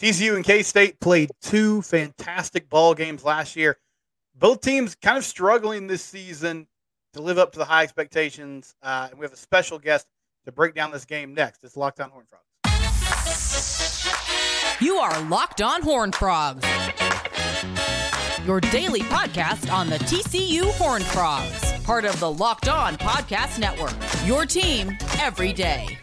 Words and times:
TCU 0.00 0.36
and 0.36 0.44
K 0.44 0.62
State 0.62 1.00
played 1.00 1.30
two 1.40 1.80
fantastic 1.82 2.68
ball 2.68 2.94
games 2.94 3.24
last 3.24 3.56
year. 3.56 3.78
Both 4.34 4.60
teams 4.60 4.94
kind 4.94 5.16
of 5.16 5.24
struggling 5.24 5.86
this 5.86 6.02
season 6.02 6.66
to 7.14 7.22
live 7.22 7.38
up 7.38 7.52
to 7.52 7.58
the 7.58 7.64
high 7.64 7.82
expectations. 7.82 8.74
Uh, 8.82 9.08
and 9.10 9.18
we 9.18 9.24
have 9.24 9.32
a 9.32 9.36
special 9.38 9.78
guest 9.78 10.06
to 10.44 10.52
break 10.52 10.74
down 10.74 10.90
this 10.90 11.06
game 11.06 11.32
next. 11.32 11.64
It's 11.64 11.76
Locked 11.78 12.00
On 12.00 12.10
Horn 12.10 12.26
Frogs. 12.28 12.42
You 14.80 14.96
are 14.96 15.18
Locked 15.22 15.62
On 15.62 15.80
Horn 15.80 16.12
Frogs, 16.12 16.62
your 18.44 18.60
daily 18.60 19.00
podcast 19.00 19.72
on 19.72 19.88
the 19.88 19.96
TCU 20.00 20.70
Horn 20.72 21.00
Frogs, 21.00 21.72
part 21.84 22.04
of 22.04 22.20
the 22.20 22.30
Locked 22.30 22.68
On 22.68 22.98
Podcast 22.98 23.58
Network. 23.58 23.94
Your 24.26 24.44
team 24.44 24.98
every 25.18 25.54
day. 25.54 25.96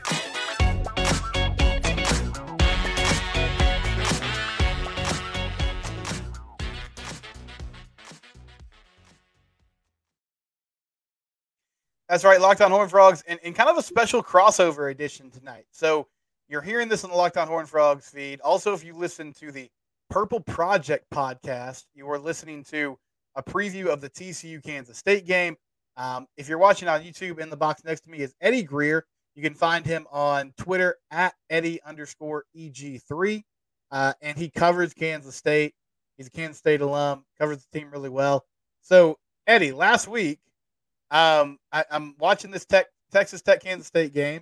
That's 12.13 12.23
right, 12.23 12.40
Locked 12.40 12.62
On 12.62 12.70
Horn 12.70 12.90
Frogs, 12.90 13.23
and, 13.27 13.40
kind 13.55 13.72
of 13.72 13.76
a 13.76 13.81
special 13.81 14.21
crossover 14.21 14.91
edition 14.91 15.31
tonight. 15.31 15.66
So 15.71 16.05
you're 16.48 16.62
hearing 16.62 16.88
this 16.88 17.04
on 17.04 17.09
the 17.09 17.17
Locked 17.17 17.38
On 17.38 17.48
Horn 17.48 17.66
Frogs 17.66 18.08
feed. 18.08 18.40
Also, 18.41 18.71
if 18.71 18.85
you 18.85 18.95
listen 18.95 19.34
to 19.40 19.52
the 19.52 19.67
Purple 20.12 20.40
Project 20.40 21.07
podcast, 21.12 21.85
you 21.95 22.07
are 22.07 22.20
listening 22.20 22.66
to 22.66 22.99
a 23.34 23.41
preview 23.41 23.88
of 23.88 23.99
the 23.99 24.12
TCU 24.12 24.62
Kansas 24.63 24.99
State 24.99 25.26
game. 25.26 25.55
Um, 25.98 26.27
if 26.38 26.48
you're 26.48 26.59
watching 26.59 26.88
on 26.88 27.02
YouTube, 27.02 27.40
in 27.40 27.49
the 27.49 27.57
box 27.57 27.84
next 27.84 28.02
to 28.02 28.12
me 28.12 28.20
is 28.20 28.35
Eddie 28.40 28.62
Grier. 28.62 29.07
You 29.34 29.41
can 29.41 29.55
find 29.55 29.84
him 29.84 30.05
on 30.12 30.54
Twitter 30.55 30.98
at 31.09 31.34
Eddie 31.49 31.82
underscore 31.82 32.43
EG3. 32.55 33.41
Uh, 33.90 34.13
and 34.21 34.38
he 34.38 34.52
covers 34.52 34.93
Kansas 34.93 35.35
State. 35.35 35.73
He's 36.18 36.27
a 36.27 36.29
Kansas 36.29 36.60
State 36.60 36.82
alum, 36.82 37.26
covers 37.40 37.66
the 37.66 37.79
team 37.79 37.90
really 37.90 38.10
well. 38.10 38.45
So, 38.82 39.18
Eddie, 39.48 39.71
last 39.71 40.07
week, 40.07 40.41
um, 41.14 41.60
I, 41.72 41.86
am 41.92 42.16
watching 42.20 42.50
this 42.50 42.66
tech, 42.66 42.88
Texas 43.12 43.44
Tech 43.44 43.62
Kansas 43.62 43.88
State 43.88 44.14
game, 44.14 44.42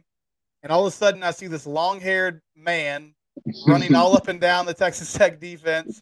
and 0.63 0.71
all 0.71 0.87
of 0.87 0.93
a 0.93 0.95
sudden 0.95 1.21
I 1.21 1.31
see 1.31 1.47
this 1.47 1.67
long 1.67 1.99
haired 1.99 2.41
man 2.55 3.13
running 3.67 3.93
all 3.93 4.15
up 4.15 4.29
and 4.29 4.39
down 4.39 4.65
the 4.65 4.73
Texas 4.73 5.11
Tech 5.11 5.39
defense. 5.39 6.01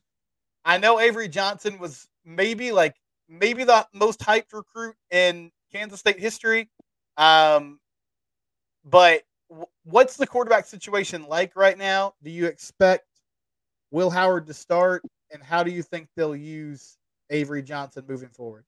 I 0.63 0.77
know 0.77 0.99
Avery 0.99 1.27
Johnson 1.27 1.79
was 1.79 2.07
maybe 2.23 2.71
like 2.71 2.95
maybe 3.27 3.63
the 3.63 3.87
most 3.95 4.19
hyped 4.19 4.53
recruit 4.53 4.95
in 5.09 5.51
Kansas 5.71 5.99
State 5.99 6.19
history. 6.19 6.69
Um, 7.17 7.79
but 8.85 9.23
w- 9.49 9.67
what's 9.85 10.17
the 10.17 10.27
quarterback 10.27 10.67
situation 10.67 11.27
like 11.27 11.55
right 11.55 11.77
now? 11.77 12.13
Do 12.23 12.29
you 12.29 12.45
expect 12.45 13.05
Will 13.89 14.11
Howard 14.11 14.45
to 14.47 14.53
start, 14.53 15.01
and 15.31 15.41
how 15.41 15.63
do 15.63 15.71
you 15.71 15.81
think 15.81 16.09
they'll 16.15 16.35
use 16.35 16.95
Avery 17.31 17.63
Johnson 17.63 18.05
moving 18.07 18.29
forward? 18.29 18.65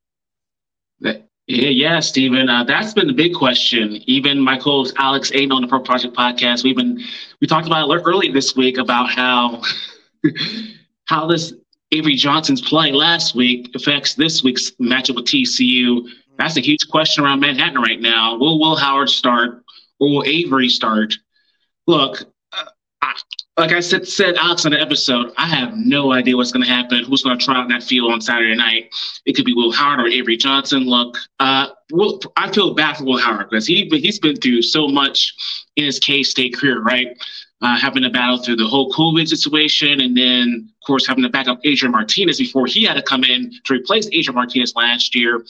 Yeah, 1.48 2.00
Stephen. 2.00 2.50
Uh, 2.50 2.64
that's 2.64 2.94
been 2.94 3.08
the 3.08 3.14
big 3.14 3.34
question. 3.34 3.98
Even 4.06 4.40
my 4.40 4.58
co-host 4.58 4.94
Alex 4.98 5.32
Aiden 5.32 5.52
on 5.52 5.62
the 5.62 5.68
Purple 5.68 5.86
Project 5.86 6.16
podcast, 6.16 6.64
we've 6.64 6.76
been 6.76 7.00
we 7.42 7.48
talked 7.48 7.68
about 7.68 7.90
it 7.90 8.02
early 8.06 8.32
this 8.32 8.56
week 8.56 8.78
about 8.78 9.10
how 9.10 9.62
how 11.06 11.28
this 11.28 11.54
Avery 11.92 12.16
Johnson's 12.16 12.62
play 12.62 12.92
last 12.92 13.36
week 13.36 13.70
affects 13.76 14.14
this 14.14 14.44
week's 14.44 14.72
matchup 14.72 15.16
with 15.16 15.26
TCU. 15.26 16.08
That's 16.38 16.56
a 16.58 16.62
huge 16.62 16.88
question 16.90 17.24
around 17.24 17.42
Manhattan 17.42 17.82
right 17.82 18.00
now. 18.00 18.38
Will 18.38 18.60
Will 18.60 18.78
Howard 18.78 19.10
start 19.10 19.64
or 20.00 20.10
will 20.10 20.24
Avery 20.26 20.70
start? 20.70 21.14
Look, 21.88 22.24
like 23.58 23.72
I 23.74 23.80
said, 23.82 24.08
said 24.08 24.36
Alex 24.36 24.66
on 24.66 24.72
the 24.72 24.80
episode, 24.80 25.34
I 25.38 25.46
have 25.48 25.76
no 25.76 26.14
idea 26.14 26.38
what's 26.38 26.52
going 26.52 26.66
to 26.66 26.72
happen. 26.72 27.04
Who's 27.04 27.22
going 27.22 27.38
to 27.38 27.44
try 27.44 27.58
out 27.58 27.68
that 27.70 27.84
field 27.84 28.12
on 28.12 28.22
Saturday 28.22 28.56
night? 28.56 28.90
It 29.26 29.36
could 29.36 29.46
be 29.46 29.54
Will 29.54 29.72
Howard 29.72 30.00
or 30.00 30.08
Avery 30.08 30.38
Johnson. 30.38 30.86
Look, 30.86 31.18
uh, 31.40 31.68
Will, 31.92 32.20
I 32.38 32.50
feel 32.52 32.74
bad 32.74 32.98
for 32.98 33.04
Will 33.04 33.20
Howard 33.20 33.50
because 33.50 33.68
he 33.68 33.90
he's 33.92 34.20
been 34.20 34.38
through 34.38 34.62
so 34.62 34.88
much 34.88 35.34
in 35.76 35.84
his 35.84 36.00
K 36.00 36.24
State 36.24 36.56
career, 36.56 36.82
right? 36.82 37.08
Uh, 37.62 37.78
having 37.78 38.02
to 38.04 38.10
battle 38.10 38.38
through 38.38 38.56
the 38.56 38.66
whole 38.66 38.92
COVID 38.94 39.28
situation, 39.28 40.00
and 40.00 40.18
then 40.18 40.70
of 40.82 40.88
course 40.88 41.06
having 41.06 41.24
to 41.24 41.30
back 41.30 41.48
up 41.48 41.60
Adrian 41.64 41.92
Martinez 41.92 42.40
before 42.40 42.66
he 42.66 42.84
had 42.86 42.96
to 42.96 43.04
come 43.04 43.24
in 43.24 43.52
to 43.66 43.74
replace 43.74 44.08
Adrian 44.08 44.36
Martinez 44.36 44.74
last 44.76 45.14
year, 45.14 45.46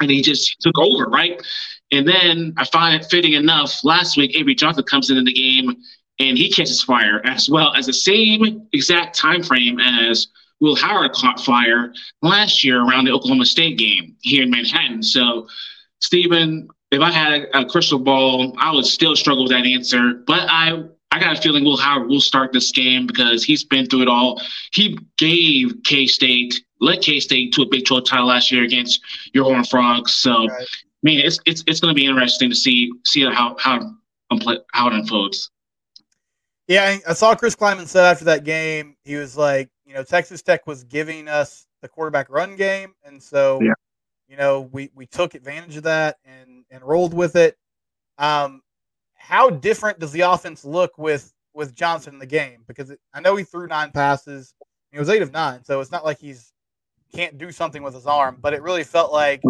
and 0.00 0.10
he 0.10 0.22
just 0.22 0.60
took 0.60 0.78
over, 0.78 1.06
right? 1.06 1.42
And 1.90 2.06
then 2.06 2.54
I 2.56 2.64
find 2.66 3.00
it 3.00 3.10
fitting 3.10 3.32
enough. 3.32 3.82
Last 3.84 4.16
week, 4.16 4.36
Avery 4.36 4.54
Johnson 4.54 4.84
comes 4.84 5.10
into 5.10 5.22
the 5.22 5.32
game 5.32 5.76
and 6.28 6.38
he 6.38 6.50
catches 6.50 6.82
fire 6.82 7.20
as 7.24 7.48
well 7.48 7.74
as 7.74 7.86
the 7.86 7.92
same 7.92 8.66
exact 8.72 9.16
time 9.16 9.42
frame 9.42 9.80
as 9.80 10.28
Will 10.60 10.76
Howard 10.76 11.12
caught 11.12 11.40
fire 11.40 11.92
last 12.22 12.62
year 12.62 12.80
around 12.80 13.06
the 13.06 13.12
Oklahoma 13.12 13.44
State 13.44 13.76
game 13.76 14.14
here 14.20 14.44
in 14.44 14.50
Manhattan. 14.50 15.02
So, 15.02 15.48
Stephen, 16.00 16.68
if 16.92 17.00
I 17.00 17.10
had 17.10 17.48
a 17.54 17.64
crystal 17.64 17.98
ball, 17.98 18.54
I 18.58 18.72
would 18.72 18.86
still 18.86 19.16
struggle 19.16 19.44
with 19.44 19.52
that 19.52 19.66
answer. 19.66 20.22
But 20.26 20.46
I 20.48 20.84
I 21.10 21.18
got 21.18 21.36
a 21.36 21.42
feeling 21.42 21.64
Will 21.64 21.76
Howard 21.76 22.08
will 22.08 22.20
start 22.20 22.52
this 22.52 22.70
game 22.70 23.06
because 23.06 23.42
he's 23.42 23.64
been 23.64 23.86
through 23.86 24.02
it 24.02 24.08
all. 24.08 24.40
He 24.72 24.98
gave 25.18 25.74
K 25.84 26.06
State, 26.06 26.62
led 26.80 27.02
K 27.02 27.18
State 27.18 27.52
to 27.54 27.62
a 27.62 27.66
Big 27.66 27.84
12 27.84 28.04
title 28.06 28.26
last 28.26 28.52
year 28.52 28.62
against 28.62 29.00
your 29.34 29.44
Horn 29.44 29.64
Frogs. 29.64 30.14
So, 30.14 30.46
right. 30.46 30.66
man, 31.02 31.18
it's 31.18 31.40
it's 31.44 31.64
it's 31.66 31.80
going 31.80 31.94
to 31.94 32.00
be 32.00 32.06
interesting 32.06 32.50
to 32.50 32.56
see 32.56 32.92
see 33.04 33.24
how 33.24 33.56
how 33.58 33.96
how 34.72 34.86
it 34.86 34.92
unfolds. 34.92 35.50
Yeah, 36.72 36.96
I 37.06 37.12
saw 37.12 37.34
Chris 37.34 37.54
Klieman 37.54 37.86
said 37.86 38.06
after 38.06 38.24
that 38.24 38.44
game, 38.44 38.96
he 39.04 39.16
was 39.16 39.36
like, 39.36 39.68
you 39.84 39.92
know, 39.92 40.02
Texas 40.02 40.40
Tech 40.40 40.66
was 40.66 40.84
giving 40.84 41.28
us 41.28 41.66
the 41.82 41.88
quarterback 41.88 42.30
run 42.30 42.56
game, 42.56 42.94
and 43.04 43.22
so, 43.22 43.60
yeah. 43.60 43.74
you 44.26 44.38
know, 44.38 44.70
we 44.72 44.88
we 44.94 45.04
took 45.04 45.34
advantage 45.34 45.76
of 45.76 45.82
that 45.82 46.16
and 46.24 46.64
and 46.70 46.82
rolled 46.82 47.12
with 47.12 47.36
it. 47.36 47.58
Um, 48.16 48.62
how 49.12 49.50
different 49.50 49.98
does 49.98 50.12
the 50.12 50.22
offense 50.22 50.64
look 50.64 50.96
with 50.96 51.34
with 51.52 51.74
Johnson 51.74 52.14
in 52.14 52.18
the 52.18 52.24
game? 52.24 52.64
Because 52.66 52.88
it, 52.88 53.00
I 53.12 53.20
know 53.20 53.36
he 53.36 53.44
threw 53.44 53.66
nine 53.66 53.90
passes, 53.90 54.54
he 54.92 54.98
was 54.98 55.10
eight 55.10 55.20
of 55.20 55.30
nine, 55.30 55.64
so 55.64 55.78
it's 55.78 55.92
not 55.92 56.06
like 56.06 56.20
he's 56.20 56.54
can't 57.12 57.36
do 57.36 57.52
something 57.52 57.82
with 57.82 57.92
his 57.92 58.06
arm, 58.06 58.38
but 58.40 58.54
it 58.54 58.62
really 58.62 58.84
felt 58.84 59.12
like, 59.12 59.42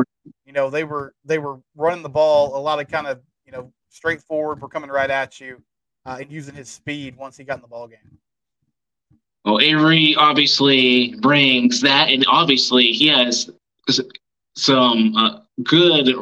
you 0.45 0.53
know, 0.53 0.71
they 0.71 0.83
were 0.83 1.15
they 1.25 1.39
were 1.39 1.61
running 1.77 2.03
the 2.03 2.09
ball 2.09 2.57
a 2.57 2.59
lot 2.59 2.81
of 2.81 2.89
kind 2.89 3.07
of 3.07 3.21
you 3.47 3.53
know 3.53 3.73
straightforward. 3.91 4.61
We're 4.61 4.67
coming 4.67 4.91
right 4.91 5.09
at 5.09 5.41
you 5.41 5.63
uh, 6.07 6.19
and 6.21 6.31
using 6.31 6.55
his 6.55 6.69
speed 6.69 7.17
once 7.17 7.37
he 7.37 7.45
got 7.45 7.57
in 7.57 7.63
the 7.63 7.69
ball 7.69 7.87
game. 7.87 8.19
Well, 9.45 9.61
Avery 9.61 10.15
obviously 10.17 11.17
brings 11.17 11.81
that, 11.81 12.11
and 12.11 12.25
obviously 12.29 12.93
he 12.93 13.09
has 13.09 13.51
some 14.57 15.17
uh, 15.17 15.41
good. 15.65 16.15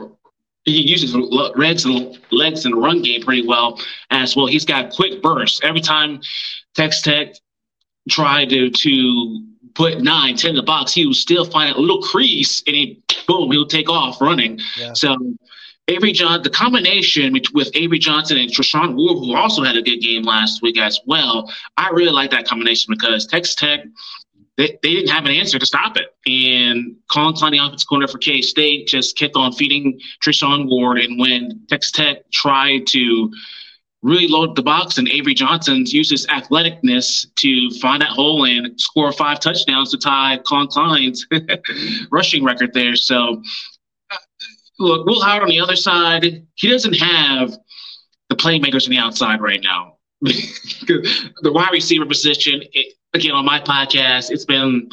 He 0.65 0.83
uses 0.83 1.15
legs 1.15 1.85
and 1.85 2.19
legs 2.31 2.65
in 2.65 2.73
the 2.73 2.79
run 2.79 3.03
game 3.03 3.23
pretty 3.23 3.47
well 3.47 3.79
as 4.11 4.37
well. 4.37 4.47
He's 4.47 4.65
got 4.65 4.91
quick 4.93 5.23
bursts. 5.23 5.61
Every 5.63 5.81
time 5.81 6.21
Tex 6.75 7.03
Tech 7.03 7.35
tried 8.09 8.51
to 8.51 8.71
to 8.71 9.47
put 9.75 10.01
nine, 10.01 10.37
ten 10.37 10.51
in 10.51 10.57
the 10.57 10.63
box, 10.63 10.93
he 10.93 11.07
would 11.07 11.17
still 11.17 11.45
find 11.45 11.77
a 11.77 11.81
little 11.81 12.03
crease, 12.03 12.63
and 12.67 12.77
he 12.77 13.03
boom, 13.27 13.51
he'll 13.51 13.67
take 13.67 13.91
off 13.91 14.21
running. 14.21 14.59
Yeah. 14.79 14.93
So 14.95 15.17
Avery 15.91 16.13
John, 16.13 16.43
the 16.43 16.51
combination 16.51 17.37
with 17.53 17.71
Avery 17.75 17.99
Johnson 17.99 18.39
and 18.39 18.49
Treshaun 18.49 18.95
Ward, 18.95 19.19
who 19.19 19.35
also 19.35 19.65
had 19.65 19.77
a 19.77 19.83
good 19.83 19.99
game 19.99 20.23
last 20.23 20.63
week 20.63 20.79
as 20.79 21.01
well, 21.05 21.53
I 21.77 21.91
really 21.91 22.13
like 22.13 22.31
that 22.31 22.47
combination 22.47 22.95
because 22.97 23.27
Texas 23.27 23.57
Tech, 23.57 23.81
they, 24.57 24.79
they 24.85 24.95
didn't 24.95 25.11
have 25.11 25.25
an 25.25 25.33
answer 25.33 25.59
to 25.59 25.67
stop 25.67 25.97
it. 25.97 26.15
And 26.27 26.95
Collin 27.11 27.35
Klein, 27.35 27.53
the 27.53 27.59
offensive 27.59 27.89
corner 27.89 28.07
for 28.07 28.19
K 28.19 28.41
State, 28.41 28.87
just 28.87 29.19
kept 29.19 29.35
on 29.35 29.53
feeding 29.53 30.01
Treshaun 30.25 30.69
Ward. 30.69 30.99
And 30.99 31.19
when 31.19 31.67
Texas 31.69 31.91
Tech 31.91 32.31
tried 32.31 32.87
to 32.89 33.33
really 34.03 34.29
load 34.29 34.55
the 34.55 34.63
box, 34.63 34.97
and 34.97 35.09
Avery 35.09 35.35
Johnson 35.35 35.85
used 35.87 36.13
his 36.13 36.25
athleticness 36.29 37.27
to 37.35 37.71
find 37.81 38.01
that 38.01 38.11
hole 38.11 38.47
and 38.47 38.81
score 38.81 39.11
five 39.11 39.41
touchdowns 39.41 39.91
to 39.91 39.99
tie 39.99 40.39
Collin 40.47 40.69
Klein's 40.69 41.27
rushing 42.13 42.45
record 42.45 42.73
there. 42.75 42.95
So 42.95 43.43
look, 44.81 45.07
Will 45.07 45.23
Howard 45.23 45.43
on 45.43 45.49
the 45.49 45.61
other 45.61 45.77
side, 45.77 46.47
he 46.55 46.69
doesn't 46.69 46.95
have 46.95 47.57
the 48.29 48.37
playmakers 48.37 48.87
on 48.87 48.91
the 48.91 48.99
outside 48.99 49.41
right 49.41 49.61
now. 49.63 49.99
the 50.23 51.53
wide 51.53 51.71
receiver 51.73 52.07
position, 52.07 52.63
it, 52.73 52.95
again, 53.15 53.33
on 53.33 53.45
my 53.45 53.61
podcast, 53.61 54.31
it's 54.31 54.45
been 54.45 54.89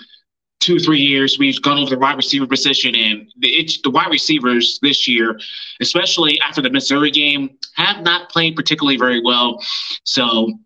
two, 0.60 0.80
three 0.80 1.00
years. 1.00 1.38
We've 1.40 1.62
gone 1.62 1.78
over 1.78 1.90
the 1.90 2.00
wide 2.00 2.18
receiver 2.18 2.48
position, 2.48 2.96
and 2.96 3.32
the, 3.38 3.70
the 3.84 3.90
wide 3.90 4.12
receivers 4.12 4.80
this 4.82 5.08
year, 5.08 5.40
especially 5.82 6.40
after 6.42 6.62
the 6.62 6.70
Missouri 6.70 7.12
game, 7.12 7.58
have 7.76 8.04
not 8.04 8.30
played 8.30 8.56
particularly 8.56 8.98
very 8.98 9.22
well. 9.22 9.64
So, 10.04 10.58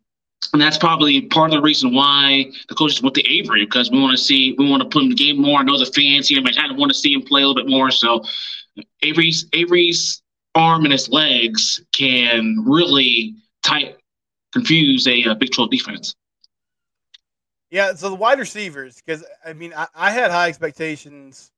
and 0.54 0.62
that's 0.62 0.78
probably 0.78 1.22
part 1.22 1.52
of 1.52 1.58
the 1.58 1.62
reason 1.62 1.94
why 1.94 2.46
the 2.70 2.76
coaches 2.76 3.02
went 3.02 3.16
to 3.16 3.32
Avery 3.32 3.66
because 3.66 3.92
we 3.92 4.00
want 4.00 4.18
to 4.18 4.24
see, 4.24 4.56
we 4.58 4.70
want 4.70 4.82
to 4.82 4.90
put 4.90 5.04
him 5.04 5.12
in 5.12 5.16
the 5.16 5.16
game 5.16 5.42
more. 5.42 5.60
I 5.60 5.64
know 5.64 5.78
the 5.78 5.86
fans 5.86 6.28
here 6.28 6.40
in 6.40 6.44
Manhattan 6.44 6.78
want 6.78 6.92
to 6.92 6.98
see 6.98 7.14
him 7.14 7.22
play 7.22 7.42
a 7.42 7.48
little 7.48 7.62
bit 7.62 7.70
more. 7.70 7.92
So, 7.92 8.24
Avery's 9.02 9.48
Avery's 9.54 10.22
arm 10.56 10.84
and 10.84 10.92
his 10.92 11.10
legs 11.10 11.82
can 11.92 12.64
really 12.66 13.36
tight 13.64 13.98
confuse 14.52 15.08
a, 15.08 15.24
a 15.24 15.36
Big 15.36 15.52
12 15.52 15.70
defense. 15.70 16.16
Yeah, 17.70 17.94
so 17.94 18.10
the 18.10 18.16
wide 18.16 18.38
receivers, 18.38 18.98
because 18.98 19.24
I 19.46 19.54
mean, 19.54 19.74
I, 19.76 19.88
I, 19.96 20.12
had 20.12 20.30
high 20.30 20.50
expectations 20.50 21.52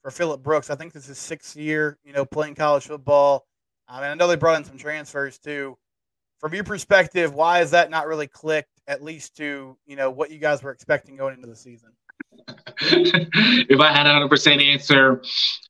for 0.00 0.12
Phillip 0.12 0.40
Brooks. 0.40 0.70
I 0.70 0.76
think 0.76 0.92
this 0.92 1.08
is 1.08 1.18
sixth 1.18 1.56
year, 1.56 1.98
you 2.04 2.12
know, 2.12 2.24
playing 2.24 2.54
college 2.54 2.86
football. 2.86 3.44
I 3.88 4.00
mean, 4.00 4.10
I 4.10 4.14
know 4.14 4.28
they 4.28 4.36
brought 4.36 4.58
in 4.58 4.64
some 4.64 4.78
transfers 4.78 5.38
too. 5.38 5.76
From 6.38 6.54
your 6.54 6.62
perspective, 6.62 7.34
why 7.34 7.62
is 7.62 7.72
that 7.72 7.90
not 7.90 8.06
really 8.06 8.28
clicked, 8.28 8.80
at 8.86 9.02
least 9.02 9.36
to 9.38 9.76
you 9.86 9.96
know 9.96 10.10
what 10.10 10.30
you 10.30 10.38
guys 10.38 10.62
were 10.62 10.70
expecting 10.70 11.16
going 11.16 11.34
into 11.34 11.48
the 11.48 11.56
season? 11.56 11.90
if 12.80 13.80
I 13.80 13.92
had 13.92 14.06
a 14.06 14.12
hundred 14.12 14.28
percent 14.28 14.60
answer, 14.60 15.22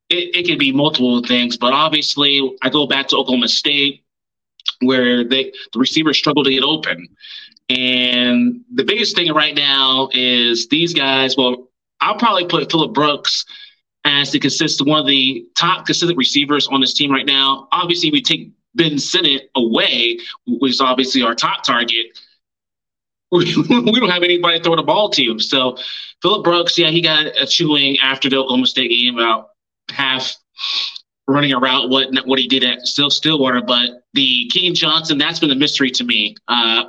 it, 0.09 0.37
it 0.37 0.47
could 0.47 0.59
be 0.59 0.73
multiple 0.73 1.23
things, 1.23 1.57
but 1.57 1.73
obviously 1.73 2.57
I 2.63 2.71
go 2.71 2.87
back 2.87 3.09
to 3.09 3.17
Oklahoma 3.17 3.49
State 3.49 4.05
where 4.81 5.25
they 5.25 5.53
the 5.73 5.79
receivers 5.79 6.19
struggle 6.19 6.45
to 6.45 6.51
get 6.51 6.63
open. 6.63 7.09
And 7.69 8.61
the 8.73 8.85
biggest 8.85 9.17
thing 9.17 9.33
right 9.33 9.55
now 9.55 10.09
is 10.13 10.69
these 10.69 10.95
guys. 10.95 11.37
Well, 11.37 11.69
I'll 12.01 12.17
probably 12.17 12.47
put 12.47 12.71
Phillip 12.71 12.93
Brooks 12.93 13.45
as 14.05 14.31
the 14.31 14.39
consistent 14.39 14.89
one 14.89 15.01
of 15.01 15.07
the 15.07 15.47
top 15.57 15.87
consistent 15.87 16.17
receivers 16.17 16.69
on 16.69 16.81
this 16.81 16.95
team 16.95 17.11
right 17.11 17.27
now. 17.27 17.69
Obviously, 17.73 18.11
we 18.11 18.23
take 18.23 18.53
Ben 18.75 18.99
Sinnott 18.99 19.51
away, 19.57 20.19
which 20.47 20.73
is 20.73 20.81
obviously 20.81 21.23
our 21.23 21.35
top 21.35 21.65
target. 21.65 22.07
We, 23.33 23.45
don't 23.53 24.09
have 24.09 24.23
anybody 24.23 24.61
throwing 24.61 24.63
throw 24.63 24.77
the 24.77 24.83
ball 24.85 25.11
to. 25.11 25.23
Him. 25.23 25.41
So 25.41 25.77
Phillip 26.23 26.45
Brooks, 26.45 26.79
yeah, 26.79 26.91
he 26.91 27.03
got 27.03 27.27
a 27.27 27.45
chewing 27.45 27.99
after 28.01 28.31
the 28.31 28.37
Oklahoma 28.37 28.67
State 28.67 28.89
game 28.89 29.19
about 29.19 29.51
half 29.91 30.35
running 31.29 31.53
around 31.53 31.91
what 31.91 32.09
what 32.27 32.39
he 32.39 32.47
did 32.47 32.65
at 32.65 32.87
still 32.87 33.11
Stillwater. 33.11 33.63
But 33.63 34.03
the 34.15 34.51
Keagan 34.55 34.75
Johnson, 34.75 35.19
that's 35.19 35.41
been 35.41 35.51
a 35.51 35.57
mystery 35.57 35.91
to 35.91 36.05
me. 36.05 36.37
Uh, 36.49 36.85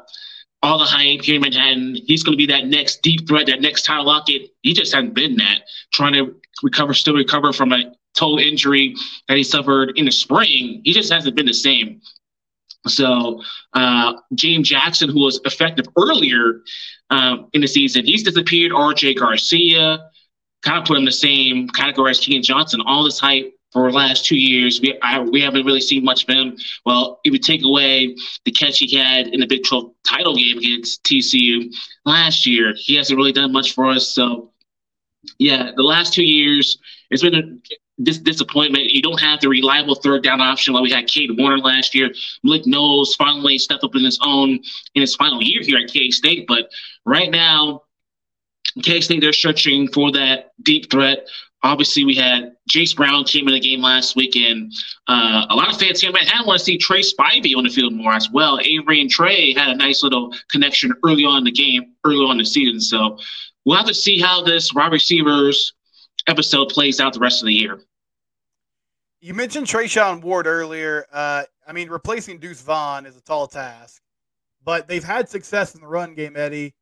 all 0.63 0.79
the 0.79 0.85
hype 0.85 1.21
here 1.21 1.35
in 1.35 1.41
Manhattan, 1.41 1.95
he's 2.05 2.23
going 2.23 2.33
to 2.33 2.37
be 2.37 2.51
that 2.51 2.65
next 2.65 3.01
deep 3.03 3.27
threat, 3.27 3.47
that 3.47 3.61
next 3.61 3.85
Tyler 3.85 4.05
Lockett. 4.05 4.49
He 4.63 4.73
just 4.73 4.93
hasn't 4.93 5.13
been 5.13 5.35
that. 5.37 5.61
Trying 5.93 6.13
to 6.13 6.35
recover, 6.63 6.93
still 6.93 7.15
recover 7.15 7.53
from 7.53 7.73
a 7.73 7.93
toe 8.15 8.39
injury 8.39 8.95
that 9.27 9.37
he 9.37 9.43
suffered 9.43 9.93
in 9.95 10.05
the 10.05 10.11
spring. 10.11 10.81
He 10.83 10.93
just 10.93 11.11
hasn't 11.11 11.35
been 11.35 11.45
the 11.45 11.53
same. 11.53 12.01
So 12.87 13.41
uh, 13.73 14.13
James 14.33 14.69
Jackson, 14.69 15.09
who 15.09 15.19
was 15.19 15.39
effective 15.45 15.85
earlier 15.97 16.61
um, 17.09 17.49
in 17.53 17.61
the 17.61 17.67
season, 17.67 18.05
he's 18.05 18.23
disappeared. 18.23 18.71
R.J. 18.73 19.15
Garcia, 19.15 20.09
kind 20.63 20.79
of 20.79 20.85
put 20.85 20.97
him 20.97 21.05
the 21.05 21.11
same 21.11 21.67
category 21.69 22.11
as 22.11 22.19
Keagan 22.19 22.43
Johnson. 22.43 22.81
All 22.85 23.03
this 23.03 23.19
hype 23.19 23.53
for 23.71 23.91
the 23.91 23.97
last 23.97 24.25
two 24.25 24.37
years. 24.37 24.81
We 24.81 24.97
I, 25.01 25.19
we 25.19 25.41
haven't 25.41 25.65
really 25.65 25.81
seen 25.81 26.03
much 26.03 26.23
of 26.23 26.29
him. 26.29 26.57
Well, 26.85 27.19
if 27.23 27.33
you 27.33 27.39
take 27.39 27.63
away 27.63 28.15
the 28.45 28.51
catch 28.51 28.79
he 28.79 28.95
had 28.95 29.27
in 29.27 29.39
the 29.39 29.47
Big 29.47 29.63
12 29.63 29.91
title 30.05 30.35
game 30.35 30.57
against 30.57 31.03
TCU 31.03 31.73
last 32.05 32.45
year, 32.45 32.73
he 32.75 32.95
hasn't 32.95 33.17
really 33.17 33.33
done 33.33 33.51
much 33.51 33.73
for 33.73 33.89
us. 33.89 34.07
So, 34.07 34.51
yeah, 35.37 35.71
the 35.75 35.83
last 35.83 36.13
two 36.13 36.23
years, 36.23 36.77
it's 37.11 37.21
been 37.21 37.35
a 37.35 38.03
dis- 38.03 38.19
disappointment. 38.19 38.85
You 38.85 39.01
don't 39.01 39.19
have 39.19 39.41
the 39.41 39.49
reliable 39.49 39.95
third 39.95 40.23
down 40.23 40.41
option 40.41 40.73
like 40.73 40.83
we 40.83 40.91
had 40.91 41.07
Cade 41.07 41.37
Warner 41.37 41.59
last 41.59 41.93
year. 41.93 42.11
Malik 42.43 42.65
Knowles 42.65 43.15
finally 43.15 43.57
stepped 43.57 43.83
up 43.83 43.95
in 43.95 44.03
his 44.03 44.19
own 44.23 44.59
in 44.95 45.01
his 45.01 45.15
final 45.15 45.41
year 45.41 45.61
here 45.61 45.77
at 45.77 45.91
K 45.91 46.09
State. 46.09 46.47
But 46.47 46.69
right 47.05 47.31
now, 47.31 47.83
K 48.83 48.99
they're 49.19 49.33
searching 49.33 49.87
for 49.89 50.11
that 50.11 50.51
deep 50.63 50.91
threat 50.91 51.27
Obviously, 51.63 52.05
we 52.05 52.15
had 52.15 52.55
Jayce 52.69 52.95
Brown 52.95 53.23
came 53.23 53.47
in 53.47 53.53
the 53.53 53.59
game 53.59 53.81
last 53.81 54.15
weekend. 54.15 54.73
Uh, 55.07 55.47
a 55.49 55.55
lot 55.55 55.69
of 55.69 55.79
fans 55.79 55.99
here 55.99 56.09
in 56.09 56.13
Manhattan 56.13 56.45
want 56.45 56.59
to 56.59 56.63
see 56.63 56.77
Trey 56.77 57.01
Spivey 57.01 57.57
on 57.57 57.63
the 57.63 57.69
field 57.69 57.93
more 57.93 58.13
as 58.13 58.29
well. 58.29 58.59
Avery 58.61 59.01
and 59.01 59.09
Trey 59.09 59.53
had 59.53 59.69
a 59.69 59.75
nice 59.75 60.03
little 60.03 60.33
connection 60.51 60.93
early 61.03 61.25
on 61.25 61.39
in 61.39 61.43
the 61.45 61.51
game, 61.51 61.93
early 62.05 62.25
on 62.25 62.37
the 62.37 62.45
season. 62.45 62.79
So 62.79 63.17
we'll 63.65 63.75
have 63.75 63.87
to 63.87 63.93
see 63.93 64.19
how 64.19 64.43
this 64.43 64.71
wide 64.73 64.91
receivers 64.91 65.73
episode 66.27 66.69
plays 66.69 66.99
out 66.99 67.13
the 67.13 67.19
rest 67.19 67.41
of 67.41 67.47
the 67.47 67.53
year. 67.53 67.79
You 69.19 69.33
mentioned 69.33 69.65
Treshaun 69.65 70.21
Ward 70.21 70.45
earlier. 70.45 71.07
Uh, 71.11 71.43
I 71.67 71.73
mean, 71.73 71.89
replacing 71.89 72.37
Deuce 72.37 72.61
Vaughn 72.61 73.07
is 73.07 73.17
a 73.17 73.21
tall 73.21 73.47
task, 73.47 73.99
but 74.63 74.87
they've 74.87 75.03
had 75.03 75.27
success 75.27 75.73
in 75.73 75.81
the 75.81 75.87
run 75.87 76.13
game, 76.13 76.37
Eddie. 76.37 76.75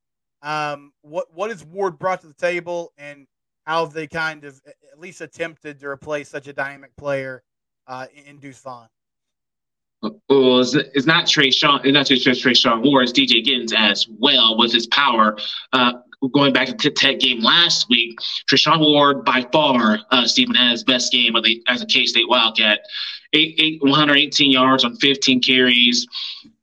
Um, 0.45 0.94
what 1.01 1.27
what 1.33 1.50
has 1.50 1.65
Ward 1.65 2.00
brought 2.00 2.21
to 2.21 2.27
the 2.27 2.33
table, 2.33 2.94
and 2.97 3.27
how 3.65 3.83
have 3.83 3.94
they 3.94 4.07
kind 4.07 4.45
of 4.45 4.62
at 4.65 5.00
least 5.00 5.21
attempted 5.21 5.80
to 5.80 5.88
replace 5.88 6.30
such 6.30 6.47
a 6.47 6.53
dynamic 6.53 6.95
player 6.95 7.44
uh, 7.88 8.06
in 8.25 8.38
Deuce 8.38 8.59
Vaughn. 8.59 8.88
Well, 10.30 10.59
it's, 10.59 10.75
it's 10.75 11.06
not 11.06 11.25
Treshaun, 11.25 11.81
it's 11.83 11.94
not 11.94 12.06
just 12.06 12.25
Treshaun 12.25 12.83
Ward, 12.83 13.09
it's 13.09 13.12
DJ 13.12 13.44
Giddens 13.44 13.74
as 13.75 14.07
well 14.19 14.57
with 14.57 14.71
his 14.71 14.88
power. 14.88 15.36
Uh, 15.74 15.94
going 16.33 16.53
back 16.53 16.68
to 16.68 16.89
the 16.89 16.91
Tech 16.91 17.19
game 17.19 17.41
last 17.41 17.89
week, 17.89 18.19
Treshaun 18.50 18.80
Ward 18.80 19.25
by 19.25 19.48
far, 19.51 20.00
uh, 20.12 20.27
Stephen 20.27 20.56
had 20.56 20.71
his 20.71 20.83
best 20.83 21.12
game 21.12 21.33
the, 21.44 21.63
as 21.68 21.81
a 21.81 21.86
K 21.86 22.06
State 22.06 22.30
Wildcat. 22.30 22.81
Eight, 23.33 23.56
eight, 23.57 23.81
118 23.81 24.51
yards 24.51 24.86
on 24.86 24.95
15 24.98 25.41
carries, 25.41 26.07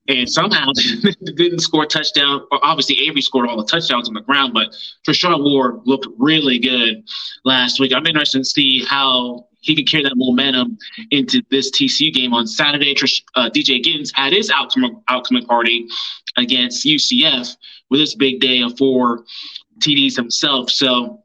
and 0.08 0.28
somehow 0.28 0.72
didn't 1.36 1.60
score 1.60 1.84
a 1.84 1.86
touchdown. 1.86 2.46
Obviously, 2.50 2.98
Avery 3.06 3.22
scored 3.22 3.48
all 3.48 3.56
the 3.56 3.66
touchdowns 3.66 4.08
on 4.08 4.14
the 4.14 4.20
ground, 4.20 4.52
but 4.52 4.74
Treshaun 5.06 5.42
Ward 5.42 5.80
looked 5.84 6.06
really 6.18 6.58
good 6.58 7.04
last 7.44 7.78
week. 7.80 7.92
I'm 7.94 8.06
interested 8.06 8.38
to 8.38 8.44
see 8.44 8.84
how 8.84 9.46
he 9.60 9.76
can 9.76 9.84
carry 9.84 10.02
that 10.02 10.16
momentum 10.16 10.76
into 11.10 11.40
this 11.50 11.70
TCU 11.70 12.12
game 12.12 12.34
on 12.34 12.46
Saturday. 12.46 12.94
Uh, 13.36 13.48
DJ 13.48 13.82
Giddens 13.82 14.10
had 14.12 14.32
his 14.32 14.50
outcoming, 14.50 15.00
outcoming 15.08 15.46
party 15.46 15.86
against 16.36 16.84
UCF 16.84 17.56
with 17.88 18.00
his 18.00 18.14
big 18.14 18.40
day 18.40 18.60
of 18.62 18.76
four 18.76 19.24
TDs 19.78 20.16
himself. 20.16 20.70
So 20.70 21.22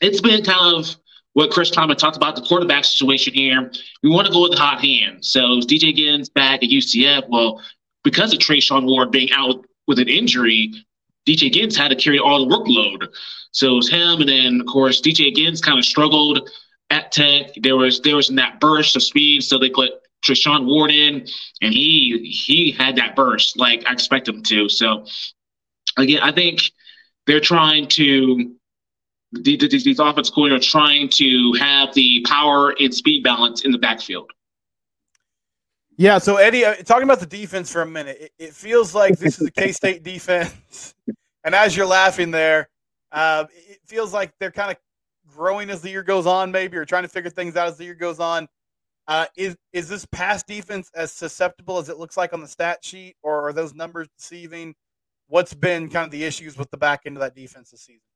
it's 0.00 0.20
been 0.20 0.44
kind 0.44 0.76
of 0.76 0.96
what 1.34 1.52
Chris 1.52 1.70
Klieman 1.70 1.96
talked 1.96 2.16
about 2.16 2.34
the 2.34 2.42
quarterback 2.42 2.84
situation 2.84 3.32
here. 3.32 3.70
We 4.02 4.10
want 4.10 4.26
to 4.26 4.32
go 4.32 4.42
with 4.42 4.52
the 4.52 4.58
hot 4.58 4.80
hand. 4.80 5.24
So 5.24 5.60
DJ 5.60 5.96
Giddens 5.96 6.32
back 6.32 6.64
at 6.64 6.70
UCF. 6.70 7.28
Well, 7.28 7.62
because 8.04 8.32
of 8.32 8.38
Treshaun 8.38 8.86
Ward 8.86 9.10
being 9.10 9.30
out 9.32 9.64
with 9.86 9.98
an 9.98 10.08
injury, 10.08 10.72
DJ 11.26 11.52
Giddens 11.52 11.76
had 11.76 11.88
to 11.88 11.96
carry 11.96 12.18
all 12.18 12.46
the 12.46 12.54
workload. 12.54 13.08
So 13.52 13.72
it 13.72 13.76
was 13.76 13.90
him, 13.90 14.20
and 14.20 14.28
then 14.28 14.60
of 14.60 14.66
course 14.66 15.00
DJ 15.00 15.34
Giddens 15.34 15.62
kind 15.62 15.78
of 15.78 15.84
struggled 15.84 16.48
at 16.90 17.12
Tech. 17.12 17.50
There 17.60 17.76
was 17.76 18.00
there 18.00 18.16
was 18.16 18.28
that 18.28 18.60
burst 18.60 18.96
of 18.96 19.02
speed, 19.02 19.42
so 19.42 19.58
they 19.58 19.70
put 19.70 19.90
Treshaun 20.24 20.66
Ward 20.66 20.90
in, 20.90 21.26
and 21.62 21.72
he 21.72 22.18
he 22.30 22.70
had 22.72 22.96
that 22.96 23.16
burst 23.16 23.58
like 23.58 23.86
I 23.86 23.92
expect 23.92 24.28
him 24.28 24.42
to. 24.44 24.68
So 24.68 25.04
again, 25.96 26.20
I 26.22 26.32
think 26.32 26.60
they're 27.26 27.40
trying 27.40 27.88
to 27.88 28.54
these, 29.32 29.84
these 29.84 29.98
offensive 29.98 30.34
coordinators 30.34 30.60
are 30.60 30.70
trying 30.70 31.08
to 31.10 31.52
have 31.60 31.92
the 31.94 32.24
power 32.26 32.74
and 32.80 32.94
speed 32.94 33.22
balance 33.22 33.62
in 33.64 33.72
the 33.72 33.78
backfield. 33.78 34.30
Yeah, 36.00 36.18
so 36.18 36.36
Eddie, 36.36 36.64
uh, 36.64 36.76
talking 36.76 37.02
about 37.02 37.18
the 37.18 37.26
defense 37.26 37.72
for 37.72 37.82
a 37.82 37.86
minute, 37.86 38.18
it, 38.20 38.32
it 38.38 38.54
feels 38.54 38.94
like 38.94 39.18
this 39.18 39.40
is 39.40 39.48
a 39.48 39.50
K 39.50 39.72
State 39.72 40.04
defense, 40.04 40.94
and 41.44 41.56
as 41.56 41.76
you're 41.76 41.86
laughing 41.86 42.30
there, 42.30 42.68
uh, 43.10 43.46
it 43.68 43.80
feels 43.84 44.12
like 44.12 44.32
they're 44.38 44.52
kind 44.52 44.70
of 44.70 44.76
growing 45.26 45.70
as 45.70 45.82
the 45.82 45.90
year 45.90 46.04
goes 46.04 46.24
on, 46.24 46.52
maybe, 46.52 46.76
or 46.76 46.84
trying 46.84 47.02
to 47.02 47.08
figure 47.08 47.30
things 47.30 47.56
out 47.56 47.66
as 47.66 47.76
the 47.78 47.84
year 47.84 47.96
goes 47.96 48.20
on. 48.20 48.46
Uh, 49.08 49.26
is 49.36 49.56
is 49.72 49.88
this 49.88 50.06
pass 50.12 50.44
defense 50.44 50.88
as 50.94 51.12
susceptible 51.12 51.78
as 51.78 51.88
it 51.88 51.98
looks 51.98 52.16
like 52.16 52.32
on 52.32 52.40
the 52.40 52.46
stat 52.46 52.78
sheet, 52.84 53.16
or 53.24 53.48
are 53.48 53.52
those 53.52 53.74
numbers 53.74 54.06
deceiving? 54.16 54.76
What's 55.26 55.52
been 55.52 55.88
kind 55.88 56.04
of 56.04 56.12
the 56.12 56.22
issues 56.22 56.56
with 56.56 56.70
the 56.70 56.76
back 56.76 57.02
end 57.06 57.16
of 57.16 57.22
that 57.22 57.34
defense 57.34 57.72
this 57.72 57.82
season? 57.82 58.07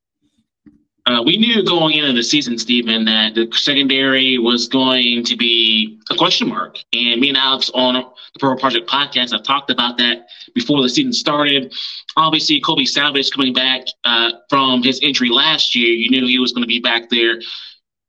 Uh, 1.04 1.21
we 1.25 1.37
knew 1.37 1.64
going 1.64 1.97
into 1.97 2.12
the 2.12 2.23
season, 2.23 2.56
Stephen, 2.56 3.04
that 3.04 3.35
the 3.35 3.49
secondary 3.52 4.38
was 4.38 4.68
going 4.68 5.25
to 5.25 5.37
be 5.37 5.99
a 6.11 6.16
question 6.16 6.49
mark. 6.49 6.78
And 6.92 7.21
me 7.21 7.28
and 7.28 7.37
Alex 7.37 7.71
on 7.75 7.94
the 7.94 8.38
Purple 8.38 8.61
Project 8.61 8.88
podcast 8.88 9.35
I've 9.35 9.42
talked 9.42 9.71
about 9.71 9.99
that 9.99 10.26
before 10.54 10.80
the 10.80 10.88
season 10.88 11.12
started. 11.12 11.75
Obviously, 12.16 12.61
Kobe 12.61 12.85
Savage 12.85 13.32
coming 13.32 13.52
back 13.52 13.82
uh, 14.04 14.30
from 14.49 14.82
his 14.85 15.00
injury 15.00 15.30
last 15.30 15.75
year, 15.75 15.92
you 15.92 16.09
knew 16.09 16.26
he 16.26 16.38
was 16.38 16.52
going 16.52 16.62
to 16.62 16.68
be 16.68 16.80
back 16.80 17.11
there. 17.11 17.40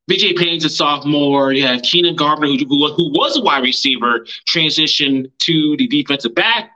VJ 0.07 0.35
Payne's 0.35 0.65
a 0.65 0.69
sophomore. 0.69 1.53
You 1.53 1.65
have 1.65 1.81
Keenan 1.81 2.15
Garber, 2.15 2.45
who, 2.45 2.57
who, 2.57 2.93
who 2.93 3.09
was 3.12 3.38
a 3.38 3.41
wide 3.41 3.63
receiver, 3.63 4.27
transitioned 4.47 5.31
to 5.39 5.77
the 5.77 5.88
defensive 5.88 6.35
back 6.35 6.71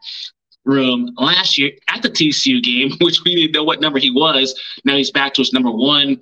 room 0.67 1.11
last 1.17 1.57
year 1.57 1.71
at 1.87 2.01
the 2.01 2.09
TCU 2.09 2.61
game, 2.61 2.91
which 3.01 3.23
we 3.23 3.35
didn't 3.35 3.53
know 3.53 3.63
what 3.63 3.81
number 3.81 3.99
he 3.99 4.11
was. 4.11 4.59
Now 4.85 4.95
he's 4.95 5.11
back 5.11 5.33
to 5.35 5.41
his 5.41 5.53
number 5.53 5.71
one. 5.71 6.21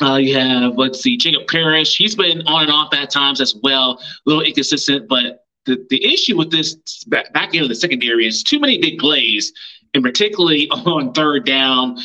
Uh, 0.00 0.16
you 0.16 0.38
have, 0.38 0.78
let's 0.78 1.00
see, 1.00 1.16
Jacob 1.16 1.48
Parrish. 1.48 1.96
He's 1.96 2.14
been 2.14 2.46
on 2.46 2.62
and 2.62 2.70
off 2.70 2.94
at 2.94 3.10
times 3.10 3.40
as 3.40 3.54
well, 3.62 4.00
a 4.00 4.00
little 4.26 4.42
inconsistent. 4.42 5.08
But 5.08 5.44
the, 5.66 5.84
the 5.90 6.04
issue 6.04 6.36
with 6.36 6.50
this 6.50 6.76
back, 7.04 7.54
end 7.54 7.62
of 7.62 7.68
the 7.68 7.74
secondary 7.74 8.26
is 8.26 8.42
too 8.42 8.60
many 8.60 8.78
big 8.80 8.98
plays, 8.98 9.52
and 9.94 10.02
particularly 10.02 10.68
on 10.70 11.12
third 11.12 11.44
down. 11.44 11.98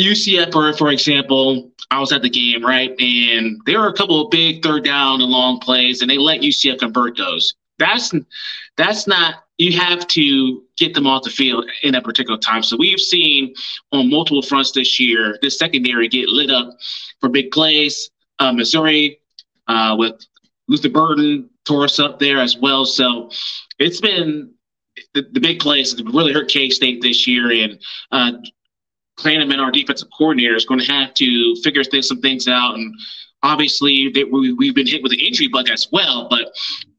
UCF, 0.00 0.52
for, 0.52 0.72
for 0.72 0.90
example, 0.90 1.70
I 1.90 2.00
was 2.00 2.10
at 2.10 2.22
the 2.22 2.30
game, 2.30 2.64
right? 2.64 2.90
And 3.00 3.60
there 3.66 3.80
were 3.80 3.88
a 3.88 3.92
couple 3.92 4.24
of 4.24 4.30
big 4.30 4.62
third 4.62 4.84
down 4.84 5.20
and 5.20 5.30
long 5.30 5.60
plays, 5.60 6.00
and 6.00 6.10
they 6.10 6.18
let 6.18 6.40
UCF 6.40 6.80
convert 6.80 7.16
those. 7.16 7.54
That's 7.78 8.12
that's 8.76 9.06
not 9.06 9.43
you 9.58 9.78
have 9.78 10.06
to 10.08 10.62
get 10.76 10.94
them 10.94 11.06
off 11.06 11.22
the 11.22 11.30
field 11.30 11.64
in 11.82 11.92
that 11.92 12.04
particular 12.04 12.38
time. 12.38 12.62
So 12.62 12.76
we've 12.76 13.00
seen 13.00 13.54
on 13.92 14.10
multiple 14.10 14.42
fronts 14.42 14.72
this 14.72 14.98
year 14.98 15.38
this 15.42 15.58
secondary 15.58 16.08
get 16.08 16.28
lit 16.28 16.50
up 16.50 16.76
for 17.20 17.28
big 17.28 17.50
plays. 17.50 18.10
Uh, 18.40 18.52
Missouri 18.52 19.20
uh, 19.68 19.94
with 19.98 20.14
Luther 20.66 20.88
Burden 20.88 21.48
tore 21.64 21.84
us 21.84 21.98
up 21.98 22.18
there 22.18 22.40
as 22.40 22.56
well. 22.56 22.84
So 22.84 23.30
it's 23.78 24.00
been 24.00 24.52
the, 25.14 25.22
the 25.32 25.40
big 25.40 25.60
plays 25.60 26.00
really 26.02 26.32
hurt 26.32 26.48
K 26.48 26.70
State 26.70 27.02
this 27.02 27.26
year, 27.26 27.50
and 27.50 27.78
uh, 28.12 28.32
Klanderman, 29.18 29.60
our 29.60 29.70
defensive 29.70 30.08
coordinator, 30.16 30.54
is 30.54 30.64
going 30.64 30.80
to 30.80 30.92
have 30.92 31.14
to 31.14 31.56
figure 31.62 31.84
things, 31.84 32.08
some 32.08 32.20
things 32.20 32.48
out. 32.48 32.74
And 32.74 32.94
obviously, 33.42 34.10
they, 34.10 34.24
we, 34.24 34.52
we've 34.52 34.74
been 34.74 34.86
hit 34.86 35.02
with 35.02 35.12
the 35.12 35.26
injury 35.26 35.48
bug 35.48 35.70
as 35.70 35.88
well, 35.92 36.28
but 36.28 36.52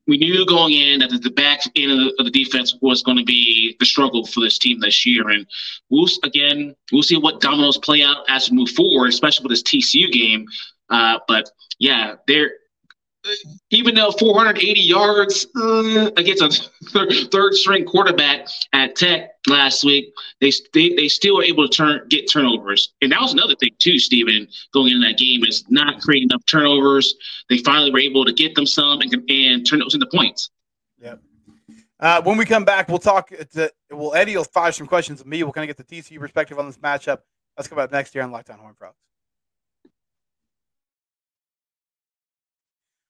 we 0.07 0.17
knew 0.17 0.45
going 0.45 0.73
in 0.73 0.99
that 0.99 1.09
the 1.21 1.31
back 1.31 1.61
end 1.75 1.91
of 1.91 1.97
the, 1.97 2.15
of 2.19 2.25
the, 2.25 2.31
defense 2.31 2.75
was 2.81 3.01
going 3.01 3.17
to 3.17 3.23
be 3.23 3.75
the 3.79 3.85
struggle 3.85 4.25
for 4.25 4.39
this 4.39 4.57
team 4.59 4.79
this 4.79 5.05
year. 5.05 5.29
And 5.29 5.47
we'll 5.89 6.07
again, 6.23 6.75
we'll 6.91 7.03
see 7.03 7.17
what 7.17 7.41
dominoes 7.41 7.77
play 7.77 8.03
out 8.03 8.17
as 8.29 8.49
we 8.49 8.57
move 8.57 8.69
forward, 8.69 9.07
especially 9.07 9.43
with 9.43 9.51
this 9.51 9.63
TCU 9.63 10.11
game. 10.11 10.45
Uh, 10.89 11.19
but 11.27 11.49
yeah, 11.79 12.15
they're 12.27 12.51
even 13.71 13.95
though 13.95 14.11
480 14.11 14.79
yards 14.79 15.47
uh, 15.55 16.11
against 16.17 16.69
a 16.95 17.27
third 17.31 17.53
string 17.53 17.85
quarterback 17.85 18.47
at 18.73 18.95
Tech 18.95 19.31
last 19.47 19.83
week, 19.83 20.13
they, 20.41 20.51
they 20.73 20.89
they 20.95 21.07
still 21.07 21.37
were 21.37 21.43
able 21.43 21.67
to 21.67 21.75
turn 21.75 22.07
get 22.09 22.29
turnovers, 22.31 22.93
and 23.01 23.11
that 23.11 23.21
was 23.21 23.33
another 23.33 23.55
thing 23.55 23.71
too. 23.79 23.99
Stephen 23.99 24.47
going 24.73 24.91
into 24.91 25.07
that 25.07 25.17
game 25.17 25.43
is 25.43 25.63
not 25.69 26.01
creating 26.01 26.29
enough 26.31 26.45
turnovers. 26.45 27.15
They 27.49 27.57
finally 27.59 27.91
were 27.91 27.99
able 27.99 28.25
to 28.25 28.33
get 28.33 28.55
them 28.55 28.65
some 28.65 29.01
and, 29.01 29.13
and 29.29 29.67
turn 29.67 29.79
those 29.79 29.93
into 29.93 30.07
points. 30.07 30.49
Yep. 31.01 31.21
Uh, 31.99 32.21
when 32.23 32.37
we 32.37 32.45
come 32.45 32.65
back, 32.65 32.89
we'll 32.89 32.99
talk. 32.99 33.29
To, 33.53 33.71
well, 33.91 34.13
Eddie 34.13 34.35
will 34.35 34.43
fire 34.43 34.71
some 34.71 34.87
questions 34.87 35.21
of 35.21 35.27
me. 35.27 35.43
We'll 35.43 35.53
kind 35.53 35.69
of 35.69 35.75
get 35.75 35.87
the 35.87 35.95
TCU 35.95 36.19
perspective 36.19 36.59
on 36.59 36.65
this 36.67 36.77
matchup. 36.77 37.19
Let's 37.57 37.67
come 37.67 37.77
back 37.77 37.91
next 37.91 38.13
year 38.13 38.23
on 38.23 38.31
Locked 38.31 38.49
On 38.49 38.59
Horn 38.59 38.75
Frogs. 38.77 38.97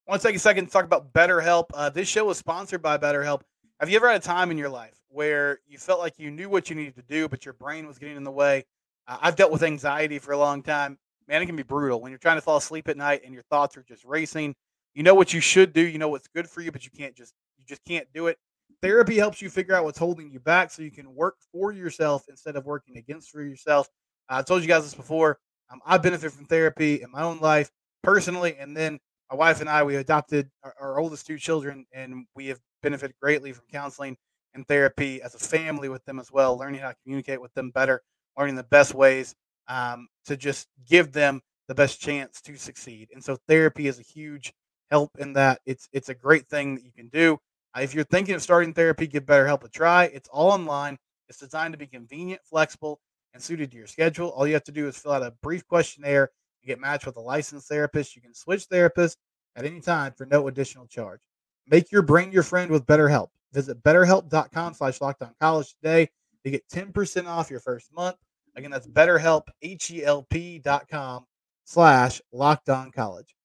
Want 0.07 0.21
to 0.21 0.27
take 0.27 0.35
a 0.35 0.39
second 0.39 0.65
to 0.65 0.71
talk 0.71 0.85
about 0.85 1.11
BetterHelp. 1.13 1.65
Uh, 1.73 1.89
this 1.89 2.07
show 2.07 2.29
is 2.29 2.37
sponsored 2.37 2.81
by 2.81 2.97
BetterHelp. 2.97 3.41
Have 3.79 3.89
you 3.89 3.95
ever 3.95 4.07
had 4.07 4.21
a 4.21 4.23
time 4.23 4.51
in 4.51 4.57
your 4.57 4.69
life 4.69 4.95
where 5.09 5.59
you 5.67 5.77
felt 5.77 5.99
like 5.99 6.13
you 6.17 6.31
knew 6.31 6.47
what 6.47 6.69
you 6.69 6.75
needed 6.75 6.95
to 6.95 7.01
do, 7.01 7.27
but 7.27 7.43
your 7.43 7.53
brain 7.55 7.87
was 7.87 7.97
getting 7.97 8.15
in 8.15 8.23
the 8.23 8.31
way? 8.31 8.65
Uh, 9.07 9.17
I've 9.21 9.35
dealt 9.35 9.51
with 9.51 9.63
anxiety 9.63 10.19
for 10.19 10.31
a 10.31 10.37
long 10.37 10.61
time. 10.61 10.97
Man, 11.27 11.41
it 11.41 11.47
can 11.47 11.55
be 11.55 11.63
brutal 11.63 12.01
when 12.01 12.11
you're 12.11 12.19
trying 12.19 12.37
to 12.37 12.41
fall 12.41 12.57
asleep 12.57 12.87
at 12.87 12.97
night 12.97 13.21
and 13.25 13.33
your 13.33 13.43
thoughts 13.49 13.75
are 13.77 13.83
just 13.83 14.05
racing. 14.05 14.55
You 14.93 15.03
know 15.03 15.15
what 15.15 15.33
you 15.33 15.41
should 15.41 15.73
do, 15.73 15.81
you 15.81 15.97
know 15.97 16.07
what's 16.07 16.27
good 16.27 16.47
for 16.47 16.61
you, 16.61 16.71
but 16.71 16.85
you 16.85 16.91
can't 16.95 17.15
just 17.15 17.33
you 17.57 17.65
just 17.65 17.83
can't 17.83 18.07
do 18.13 18.27
it. 18.27 18.37
Therapy 18.81 19.17
helps 19.17 19.41
you 19.41 19.49
figure 19.49 19.75
out 19.75 19.83
what's 19.83 19.97
holding 19.97 20.29
you 20.29 20.39
back 20.39 20.71
so 20.71 20.83
you 20.83 20.91
can 20.91 21.13
work 21.13 21.35
for 21.51 21.71
yourself 21.71 22.25
instead 22.29 22.55
of 22.55 22.65
working 22.65 22.97
against 22.97 23.31
for 23.31 23.41
yourself. 23.41 23.89
Uh, 24.29 24.35
I 24.37 24.41
told 24.43 24.61
you 24.61 24.67
guys 24.67 24.83
this 24.83 24.93
before. 24.93 25.39
Um, 25.71 25.81
I 25.85 25.97
benefit 25.97 26.31
from 26.31 26.45
therapy 26.45 27.01
in 27.01 27.11
my 27.11 27.23
own 27.23 27.39
life 27.39 27.71
personally, 28.03 28.55
and 28.59 28.77
then 28.77 28.99
my 29.29 29.35
wife 29.35 29.61
and 29.61 29.69
I, 29.69 29.83
we 29.83 29.95
adopted 29.95 30.49
our, 30.63 30.75
our, 30.79 30.99
oldest 30.99 31.25
two 31.25 31.37
children, 31.37 31.85
and 31.91 32.25
we 32.35 32.47
have 32.47 32.59
benefited 32.83 33.15
greatly 33.21 33.53
from 33.53 33.65
counseling 33.71 34.17
and 34.53 34.67
therapy 34.67 35.21
as 35.21 35.35
a 35.35 35.39
family 35.39 35.89
with 35.89 36.05
them 36.05 36.19
as 36.19 36.31
well, 36.31 36.57
learning 36.57 36.81
how 36.81 36.89
to 36.89 36.95
communicate 37.03 37.41
with 37.41 37.53
them 37.53 37.71
better, 37.71 38.01
learning 38.37 38.55
the 38.55 38.63
best 38.63 38.93
ways 38.93 39.35
um, 39.67 40.07
to 40.25 40.37
just 40.37 40.67
give 40.87 41.11
them 41.11 41.41
the 41.67 41.75
best 41.75 41.99
chance 41.99 42.39
to 42.41 42.55
succeed. 42.55 43.09
And 43.13 43.23
so, 43.23 43.37
therapy 43.47 43.87
is 43.87 43.99
a 43.99 44.03
huge 44.03 44.53
help 44.91 45.11
in 45.17 45.33
that. 45.33 45.61
It's 45.65 45.89
it's 45.91 46.09
a 46.09 46.15
great 46.15 46.47
thing 46.47 46.75
that 46.75 46.83
you 46.83 46.91
can 46.91 47.09
do. 47.09 47.39
Uh, 47.75 47.81
if 47.81 47.93
you're 47.93 48.03
thinking 48.05 48.35
of 48.35 48.43
starting 48.43 48.73
therapy, 48.73 49.07
give 49.07 49.25
BetterHelp 49.25 49.63
a 49.63 49.69
try. 49.69 50.05
It's 50.05 50.29
all 50.29 50.51
online. 50.51 50.97
It's 51.27 51.39
designed 51.39 51.73
to 51.73 51.77
be 51.77 51.87
convenient, 51.87 52.41
flexible, 52.43 52.99
and 53.33 53.41
suited 53.41 53.71
to 53.71 53.77
your 53.77 53.87
schedule. 53.87 54.29
All 54.29 54.45
you 54.45 54.53
have 54.53 54.63
to 54.65 54.71
do 54.71 54.87
is 54.87 54.97
fill 54.97 55.13
out 55.13 55.23
a 55.23 55.33
brief 55.41 55.67
questionnaire 55.67 56.29
you 56.65 56.73
get 56.73 56.79
matched 56.79 57.05
with 57.05 57.17
a 57.17 57.21
licensed 57.21 57.67
therapist. 57.67 58.15
You 58.15 58.21
can 58.21 58.33
switch 58.33 58.67
therapists 58.67 59.17
at 59.55 59.65
any 59.65 59.79
time 59.79 60.13
for 60.17 60.25
no 60.25 60.47
additional 60.47 60.87
charge. 60.87 61.21
Make 61.67 61.91
your 61.91 62.01
brain 62.01 62.31
your 62.31 62.43
friend 62.43 62.71
with 62.71 62.85
BetterHelp. 62.85 63.29
Visit 63.53 63.81
betterhelp.com 63.83 64.73
slash 64.73 65.01
locked 65.01 65.21
on 65.21 65.33
college 65.39 65.75
today 65.75 66.09
to 66.43 66.51
get 66.51 66.67
10% 66.69 67.27
off 67.27 67.49
your 67.49 67.59
first 67.59 67.93
month. 67.93 68.17
Again, 68.55 68.71
that's 68.71 68.87
betterhelp, 68.87 69.43
H-E-L-P 69.61 70.59
dot 70.59 70.87
com 70.89 71.25
slash 71.65 72.21
locked 72.31 72.69
on 72.69 72.91
college. 72.91 73.35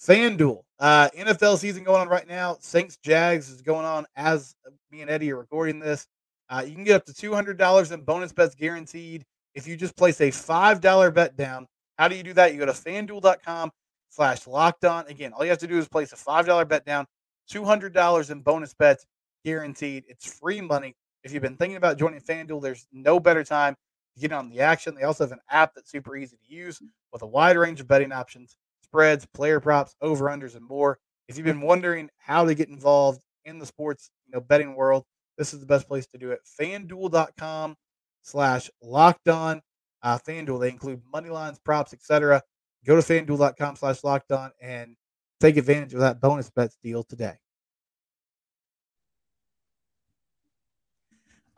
FanDuel, 0.00 0.62
uh, 0.78 1.08
NFL 1.16 1.58
season 1.58 1.84
going 1.84 2.00
on 2.00 2.08
right 2.08 2.26
now. 2.26 2.56
Saints 2.60 2.96
Jags 3.02 3.50
is 3.50 3.60
going 3.60 3.84
on 3.84 4.06
as 4.16 4.54
me 4.90 5.02
and 5.02 5.10
Eddie 5.10 5.32
are 5.32 5.36
recording 5.36 5.78
this. 5.78 6.06
Uh, 6.48 6.64
you 6.66 6.74
can 6.74 6.84
get 6.84 6.96
up 6.96 7.04
to 7.06 7.12
$200 7.12 7.92
in 7.92 8.00
bonus 8.02 8.32
bets 8.32 8.54
guaranteed 8.54 9.24
if 9.54 9.68
you 9.68 9.76
just 9.76 9.96
place 9.96 10.20
a 10.20 10.30
$5 10.30 11.14
bet 11.14 11.36
down 11.36 11.66
how 12.00 12.08
do 12.08 12.16
you 12.16 12.22
do 12.22 12.32
that? 12.32 12.54
You 12.54 12.58
go 12.58 12.64
to 12.64 12.72
fanduel.com 12.72 13.70
slash 14.08 14.46
locked 14.46 14.86
on. 14.86 15.06
Again, 15.08 15.34
all 15.34 15.44
you 15.44 15.50
have 15.50 15.58
to 15.58 15.66
do 15.66 15.76
is 15.76 15.86
place 15.86 16.14
a 16.14 16.16
$5 16.16 16.66
bet 16.66 16.86
down, 16.86 17.06
$200 17.52 18.30
in 18.30 18.40
bonus 18.40 18.72
bets 18.72 19.04
guaranteed. 19.44 20.04
It's 20.08 20.38
free 20.38 20.62
money. 20.62 20.96
If 21.24 21.34
you've 21.34 21.42
been 21.42 21.58
thinking 21.58 21.76
about 21.76 21.98
joining 21.98 22.22
FanDuel, 22.22 22.62
there's 22.62 22.86
no 22.90 23.20
better 23.20 23.44
time 23.44 23.76
to 24.14 24.20
get 24.20 24.32
on 24.32 24.48
the 24.48 24.60
action. 24.60 24.94
They 24.94 25.02
also 25.02 25.24
have 25.24 25.32
an 25.32 25.40
app 25.50 25.74
that's 25.74 25.90
super 25.90 26.16
easy 26.16 26.38
to 26.38 26.54
use 26.54 26.80
with 27.12 27.20
a 27.20 27.26
wide 27.26 27.58
range 27.58 27.82
of 27.82 27.88
betting 27.88 28.12
options, 28.12 28.56
spreads, 28.82 29.26
player 29.34 29.60
props, 29.60 29.94
over-unders, 30.00 30.56
and 30.56 30.66
more. 30.66 30.98
If 31.28 31.36
you've 31.36 31.44
been 31.44 31.60
wondering 31.60 32.08
how 32.16 32.46
to 32.46 32.54
get 32.54 32.70
involved 32.70 33.20
in 33.44 33.58
the 33.58 33.66
sports 33.66 34.10
you 34.26 34.32
know, 34.32 34.40
betting 34.40 34.74
world, 34.74 35.04
this 35.36 35.52
is 35.52 35.60
the 35.60 35.66
best 35.66 35.86
place 35.86 36.06
to 36.06 36.18
do 36.18 36.30
it. 36.30 36.40
FanDuel.com 36.58 37.76
slash 38.22 38.70
locked 38.80 39.28
on 39.28 39.60
uh, 40.02 40.18
FanDuel. 40.18 40.60
They 40.60 40.70
include 40.70 41.02
money 41.12 41.30
lines, 41.30 41.58
props, 41.58 41.92
etc. 41.92 42.42
Go 42.84 43.00
to 43.00 43.02
fanduel.com 43.02 43.76
slash 43.76 44.02
locked 44.04 44.32
on 44.32 44.52
and 44.60 44.96
take 45.40 45.56
advantage 45.56 45.94
of 45.94 46.00
that 46.00 46.20
bonus 46.20 46.50
bets 46.50 46.76
deal 46.82 47.02
today. 47.02 47.34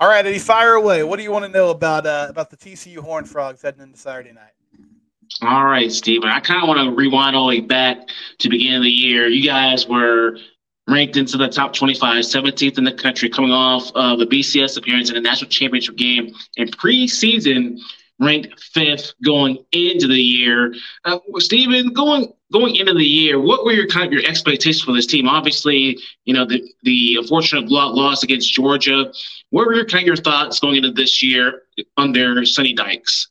All 0.01 0.09
right, 0.09 0.27
Eddie, 0.27 0.41
fire 0.41 0.75
away. 0.75 1.05
What 1.05 1.19
do 1.19 1.23
you 1.23 1.31
want 1.31 1.45
to 1.45 1.51
know 1.51 1.71
about 1.71 2.07
uh, 2.07 2.27
about 2.29 2.51
the 2.51 2.57
TCU 2.57 2.99
Horn 2.99 3.25
Frogs 3.25 3.63
heading 3.63 3.83
into 3.83 3.97
Saturday 3.97 4.33
night? 4.33 4.51
All 5.43 5.65
right, 5.65 5.91
Stephen. 5.93 6.29
I 6.29 6.41
kind 6.41 6.61
of 6.61 6.69
want 6.69 6.81
to 6.81 6.95
rewind 6.95 7.37
all 7.37 7.49
the 7.49 7.57
way 7.57 7.61
back 7.61 7.99
to 8.39 8.49
beginning 8.49 8.79
of 8.79 8.83
the 8.83 8.91
year. 8.91 9.29
You 9.29 9.47
guys 9.47 9.87
were 9.87 10.39
ranked 10.89 11.17
into 11.17 11.37
the 11.37 11.49
top 11.49 11.73
25, 11.73 12.25
17th 12.25 12.79
in 12.79 12.85
the 12.85 12.93
country, 12.93 13.29
coming 13.29 13.53
off 13.53 13.93
of 13.95 14.19
the 14.19 14.27
BCS 14.27 14.77
appearance 14.77 15.09
in 15.09 15.15
the 15.15 15.21
national 15.21 15.51
championship 15.51 15.97
game. 15.97 16.35
In 16.57 16.69
preseason, 16.69 17.79
ranked 18.23 18.61
fifth 18.61 19.15
going 19.25 19.59
into 19.73 20.07
the 20.07 20.21
year. 20.21 20.75
Uh, 21.05 21.19
Stephen, 21.39 21.93
going 21.93 22.33
going 22.53 22.77
into 22.77 22.95
the 22.95 23.05
year, 23.05 23.41
what 23.41 23.65
were 23.65 23.73
your 23.73 23.87
kind 23.87 24.07
of 24.07 24.13
your 24.13 24.25
expectations 24.29 24.83
for 24.83 24.93
this 24.93 25.07
team? 25.07 25.29
Obviously, 25.29 25.99
you 26.25 26.35
know 26.35 26.45
the 26.45 26.63
the 26.83 27.17
unfortunate 27.21 27.69
loss 27.69 28.23
against 28.23 28.53
Georgia. 28.53 29.13
What 29.51 29.67
were 29.67 29.75
your 29.75 29.87
kind 29.87 30.03
of 30.03 30.07
your 30.07 30.17
thoughts 30.17 30.61
going 30.61 30.77
into 30.77 30.93
this 30.93 31.23
year 31.23 31.63
under 31.97 32.45
Sonny 32.45 32.73
Dykes? 32.73 33.29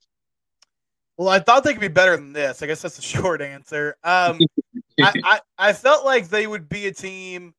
Well, 1.17 1.29
I 1.29 1.39
thought 1.39 1.63
they 1.63 1.74
could 1.74 1.81
be 1.81 1.88
better 1.88 2.15
than 2.15 2.33
this. 2.33 2.63
I 2.63 2.67
guess 2.67 2.81
that's 2.81 2.95
the 2.95 3.01
short 3.03 3.41
answer. 3.41 3.95
Um, 4.03 4.39
I, 5.00 5.13
I, 5.24 5.39
I 5.57 5.74
felt 5.74 6.05
like 6.05 6.29
they 6.29 6.48
would 6.48 6.67
be 6.67 6.88
a 6.88 6.93
team 6.93 7.53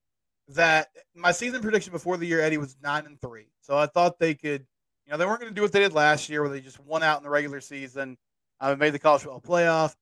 that 0.49 0.89
my 1.15 1.33
season 1.33 1.63
prediction 1.63 1.93
before 1.93 2.17
the 2.17 2.27
year, 2.27 2.41
Eddie, 2.41 2.59
was 2.59 2.77
nine 2.83 3.07
and 3.07 3.21
three. 3.21 3.47
So 3.61 3.77
I 3.77 3.87
thought 3.87 4.19
they 4.19 4.35
could 4.35 4.67
you 5.07 5.13
know, 5.13 5.19
they 5.19 5.27
weren't 5.27 5.41
going 5.41 5.51
to 5.51 5.55
do 5.55 5.63
what 5.63 5.73
they 5.73 5.81
did 5.81 5.93
last 5.93 6.29
year, 6.29 6.43
where 6.43 6.51
they 6.51 6.61
just 6.61 6.81
won 6.81 7.03
out 7.03 7.19
in 7.19 7.25
the 7.25 7.31
regular 7.31 7.61
season, 7.61 8.17
uh, 8.61 8.75
made 8.77 8.91
the 8.91 8.99
college 8.99 9.23
football 9.23 9.41
playoff. 9.41 9.95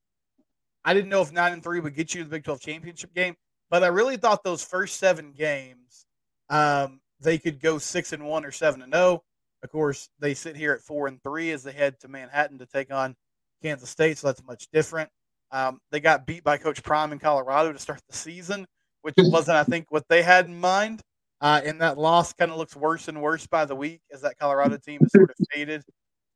I 0.84 0.94
didn't 0.94 1.10
know 1.10 1.22
if 1.22 1.32
nine 1.32 1.52
and 1.52 1.62
three 1.62 1.80
would 1.80 1.94
get 1.94 2.14
you 2.14 2.22
to 2.22 2.24
the 2.24 2.30
Big 2.30 2.44
Twelve 2.44 2.60
championship 2.60 3.14
game, 3.14 3.34
but 3.70 3.82
I 3.82 3.88
really 3.88 4.16
thought 4.16 4.44
those 4.44 4.64
first 4.64 4.98
seven 4.98 5.32
games, 5.32 6.06
um, 6.48 7.00
they 7.20 7.38
could 7.38 7.60
go 7.60 7.78
six 7.78 8.12
and 8.12 8.26
one 8.26 8.44
or 8.44 8.52
seven 8.52 8.82
and 8.82 8.92
zero. 8.92 9.04
Oh. 9.04 9.24
Of 9.62 9.70
course, 9.70 10.08
they 10.18 10.32
sit 10.32 10.56
here 10.56 10.72
at 10.72 10.80
four 10.80 11.06
and 11.06 11.22
three 11.22 11.50
as 11.50 11.62
they 11.62 11.72
head 11.72 12.00
to 12.00 12.08
Manhattan 12.08 12.58
to 12.58 12.66
take 12.66 12.90
on 12.90 13.14
Kansas 13.62 13.90
State, 13.90 14.16
so 14.16 14.28
that's 14.28 14.42
much 14.44 14.68
different. 14.72 15.10
Um, 15.52 15.80
they 15.90 16.00
got 16.00 16.24
beat 16.26 16.44
by 16.44 16.56
Coach 16.56 16.82
Prime 16.82 17.12
in 17.12 17.18
Colorado 17.18 17.72
to 17.72 17.78
start 17.78 18.00
the 18.08 18.16
season, 18.16 18.66
which 19.02 19.14
wasn't, 19.18 19.58
I 19.58 19.64
think, 19.64 19.90
what 19.90 20.04
they 20.08 20.22
had 20.22 20.46
in 20.46 20.58
mind. 20.58 21.02
Uh, 21.40 21.60
and 21.64 21.80
that 21.80 21.96
loss 21.96 22.32
kind 22.32 22.50
of 22.50 22.58
looks 22.58 22.76
worse 22.76 23.08
and 23.08 23.20
worse 23.20 23.46
by 23.46 23.64
the 23.64 23.74
week 23.74 24.02
as 24.12 24.20
that 24.20 24.38
Colorado 24.38 24.76
team 24.76 25.00
has 25.00 25.12
sort 25.12 25.30
of 25.30 25.36
faded 25.52 25.82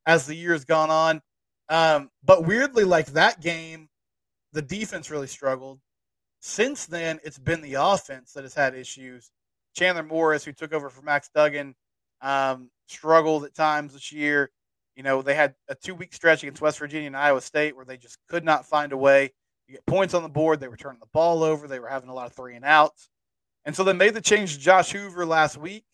as 0.07 0.27
the 0.27 0.35
year 0.35 0.53
has 0.53 0.65
gone 0.65 0.91
on. 0.91 1.21
Um, 1.69 2.11
but 2.25 2.47
weirdly, 2.47 2.85
like 2.85 3.07
that 3.09 3.41
game, 3.41 3.89
the 4.53 4.63
defense 4.63 5.11
really 5.11 5.27
struggled. 5.27 5.81
Since 6.41 6.87
then, 6.87 7.21
it's 7.25 7.39
been 7.39 7.61
the 7.63 7.75
offense 7.75 8.33
that 8.33 8.45
has 8.45 8.55
had 8.55 8.75
issues. 8.75 9.31
Chandler 9.75 10.03
Morris, 10.03 10.45
who 10.45 10.53
took 10.53 10.73
over 10.73 10.89
for 10.89 11.03
Max 11.03 11.29
Duggan, 11.35 11.75
um, 12.23 12.71
struggled 12.87 13.45
at 13.45 13.55
times 13.55 13.93
this 13.93 14.13
year. 14.13 14.51
You 14.95 15.03
know, 15.03 15.23
they 15.23 15.35
had 15.35 15.55
a 15.69 15.75
two 15.75 15.95
week 15.95 16.15
stretch 16.15 16.43
against 16.43 16.63
West 16.63 16.79
Virginia 16.79 17.09
and 17.09 17.17
Iowa 17.17 17.41
State 17.41 17.75
where 17.77 17.85
they 17.85 17.97
just 17.97 18.19
could 18.29 18.45
not 18.45 18.67
find 18.67 18.93
a 18.93 18.97
way 18.97 19.33
to 19.67 19.73
get 19.73 19.87
points 19.87 20.15
on 20.15 20.23
the 20.23 20.29
board. 20.29 20.61
They 20.61 20.69
were 20.69 20.77
turning 20.77 21.01
the 21.01 21.09
ball 21.13 21.43
over. 21.43 21.67
They 21.67 21.81
were 21.81 21.89
having 21.89 22.09
a 22.09 22.15
lot 22.15 22.27
of 22.27 22.35
three 22.35 22.55
and 22.55 22.65
outs. 22.65 23.09
And 23.65 23.75
so 23.75 23.85
they 23.85 23.93
made 23.93 24.15
the 24.15 24.21
change 24.21 24.55
to 24.55 24.61
Josh 24.61 24.93
Hoover 24.93 25.25
last 25.25 25.57
week. 25.57 25.85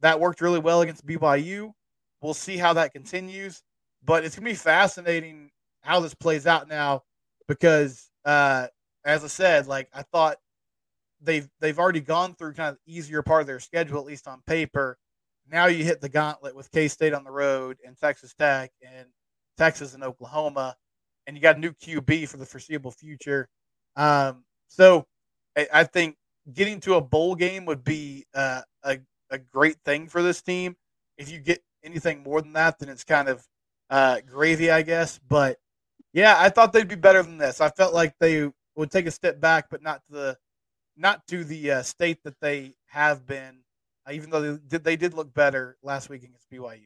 that 0.00 0.20
worked 0.20 0.42
really 0.42 0.58
well 0.58 0.82
against 0.82 1.06
BYU. 1.06 1.72
We'll 2.20 2.34
see 2.34 2.58
how 2.58 2.74
that 2.74 2.92
continues, 2.92 3.62
but 4.04 4.24
it's 4.24 4.36
gonna 4.36 4.50
be 4.50 4.54
fascinating 4.54 5.50
how 5.80 6.00
this 6.00 6.14
plays 6.14 6.46
out 6.46 6.68
now 6.68 7.04
because, 7.48 8.10
uh, 8.24 8.66
as 9.04 9.24
I 9.24 9.28
said, 9.28 9.66
like 9.66 9.88
I 9.94 10.02
thought 10.02 10.36
they've 11.20 11.48
they've 11.60 11.78
already 11.78 12.00
gone 12.00 12.34
through 12.34 12.54
kind 12.54 12.70
of 12.70 12.78
the 12.84 12.94
easier 12.94 13.22
part 13.22 13.42
of 13.42 13.46
their 13.46 13.60
schedule, 13.60 13.98
at 14.00 14.06
least 14.06 14.28
on 14.28 14.42
paper. 14.46 14.98
Now 15.50 15.66
you 15.66 15.84
hit 15.84 16.00
the 16.00 16.08
gauntlet 16.08 16.54
with 16.54 16.70
K 16.70 16.88
State 16.88 17.14
on 17.14 17.24
the 17.24 17.30
road 17.30 17.78
and 17.84 17.96
Texas 17.96 18.34
Tech 18.34 18.70
and 18.82 19.06
Texas 19.56 19.94
and 19.94 20.02
Oklahoma, 20.02 20.76
and 21.26 21.36
you 21.36 21.42
got 21.42 21.56
a 21.56 21.60
new 21.60 21.72
QB 21.72 22.28
for 22.28 22.36
the 22.36 22.46
foreseeable 22.46 22.90
future. 22.90 23.48
Um, 23.96 24.44
so 24.68 25.06
I, 25.56 25.68
I, 25.72 25.84
think 25.84 26.16
getting 26.52 26.80
to 26.80 26.94
a 26.94 27.00
bowl 27.00 27.34
game 27.34 27.64
would 27.66 27.84
be 27.84 28.26
uh, 28.34 28.62
a 28.84 28.98
a 29.30 29.38
great 29.38 29.76
thing 29.84 30.08
for 30.08 30.22
this 30.22 30.42
team. 30.42 30.76
If 31.18 31.30
you 31.30 31.38
get 31.38 31.62
anything 31.84 32.22
more 32.22 32.40
than 32.40 32.52
that, 32.54 32.78
then 32.78 32.88
it's 32.88 33.04
kind 33.04 33.28
of 33.28 33.46
uh, 33.90 34.20
gravy, 34.26 34.70
I 34.70 34.82
guess. 34.82 35.18
But 35.28 35.58
yeah, 36.12 36.36
I 36.38 36.48
thought 36.48 36.72
they'd 36.72 36.88
be 36.88 36.94
better 36.94 37.22
than 37.22 37.38
this. 37.38 37.60
I 37.60 37.70
felt 37.70 37.94
like 37.94 38.14
they 38.18 38.50
would 38.76 38.90
take 38.90 39.06
a 39.06 39.10
step 39.10 39.40
back, 39.40 39.66
but 39.70 39.82
not 39.82 40.02
to 40.08 40.12
the 40.12 40.38
not 40.96 41.26
to 41.28 41.44
the 41.44 41.72
uh, 41.72 41.82
state 41.82 42.18
that 42.24 42.40
they 42.40 42.74
have 42.86 43.26
been. 43.26 43.58
Uh, 44.08 44.12
even 44.12 44.30
though 44.30 44.40
they 44.40 44.58
did, 44.68 44.84
they 44.84 44.96
did 44.96 45.14
look 45.14 45.32
better 45.34 45.76
last 45.82 46.08
week 46.08 46.22
against 46.22 46.50
BYU. 46.50 46.80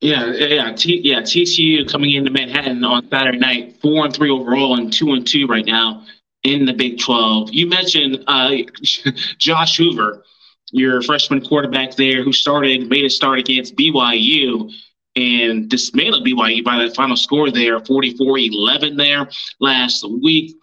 Yeah, 0.00 0.32
yeah, 0.32 0.72
T- 0.72 1.00
yeah. 1.04 1.20
TCU 1.20 1.90
coming 1.90 2.12
into 2.12 2.30
Manhattan 2.30 2.82
on 2.84 3.08
Saturday 3.10 3.38
night, 3.38 3.76
four 3.82 4.06
and 4.06 4.14
three 4.14 4.30
overall, 4.30 4.78
and 4.78 4.90
two 4.90 5.12
and 5.12 5.26
two 5.26 5.46
right 5.46 5.66
now 5.66 6.06
in 6.42 6.64
the 6.64 6.72
Big 6.72 6.98
Twelve. 6.98 7.52
You 7.52 7.66
mentioned 7.66 8.24
uh, 8.26 8.52
Josh 9.38 9.76
Hoover, 9.76 10.24
your 10.72 11.02
freshman 11.02 11.44
quarterback 11.44 11.96
there, 11.96 12.22
who 12.22 12.32
started 12.32 12.88
made 12.88 13.04
a 13.04 13.10
start 13.10 13.38
against 13.38 13.76
BYU 13.76 14.72
and 15.16 15.68
dismantled 15.68 16.26
BYU 16.26 16.64
by 16.64 16.78
that 16.78 16.94
final 16.94 17.16
score 17.16 17.50
there, 17.50 17.80
44-11 17.80 18.96
there 18.96 19.28
last 19.58 20.08
week. 20.08 20.56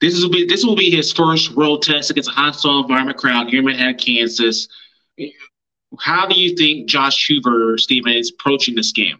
This 0.00 0.20
will 0.22 0.30
be 0.30 0.46
this 0.46 0.64
will 0.64 0.76
be 0.76 0.90
his 0.90 1.12
first 1.12 1.50
road 1.52 1.82
test 1.82 2.10
against 2.10 2.30
a 2.30 2.32
hostile 2.32 2.80
environment 2.80 3.18
crowd 3.18 3.48
here 3.48 3.60
in 3.60 3.64
Manhattan, 3.64 3.96
Kansas. 3.96 4.68
How 5.98 6.26
do 6.26 6.38
you 6.38 6.54
think 6.54 6.88
Josh 6.88 7.26
Hoover, 7.26 7.78
Stephen, 7.78 8.12
is 8.12 8.30
approaching 8.30 8.76
this 8.76 8.92
game? 8.92 9.18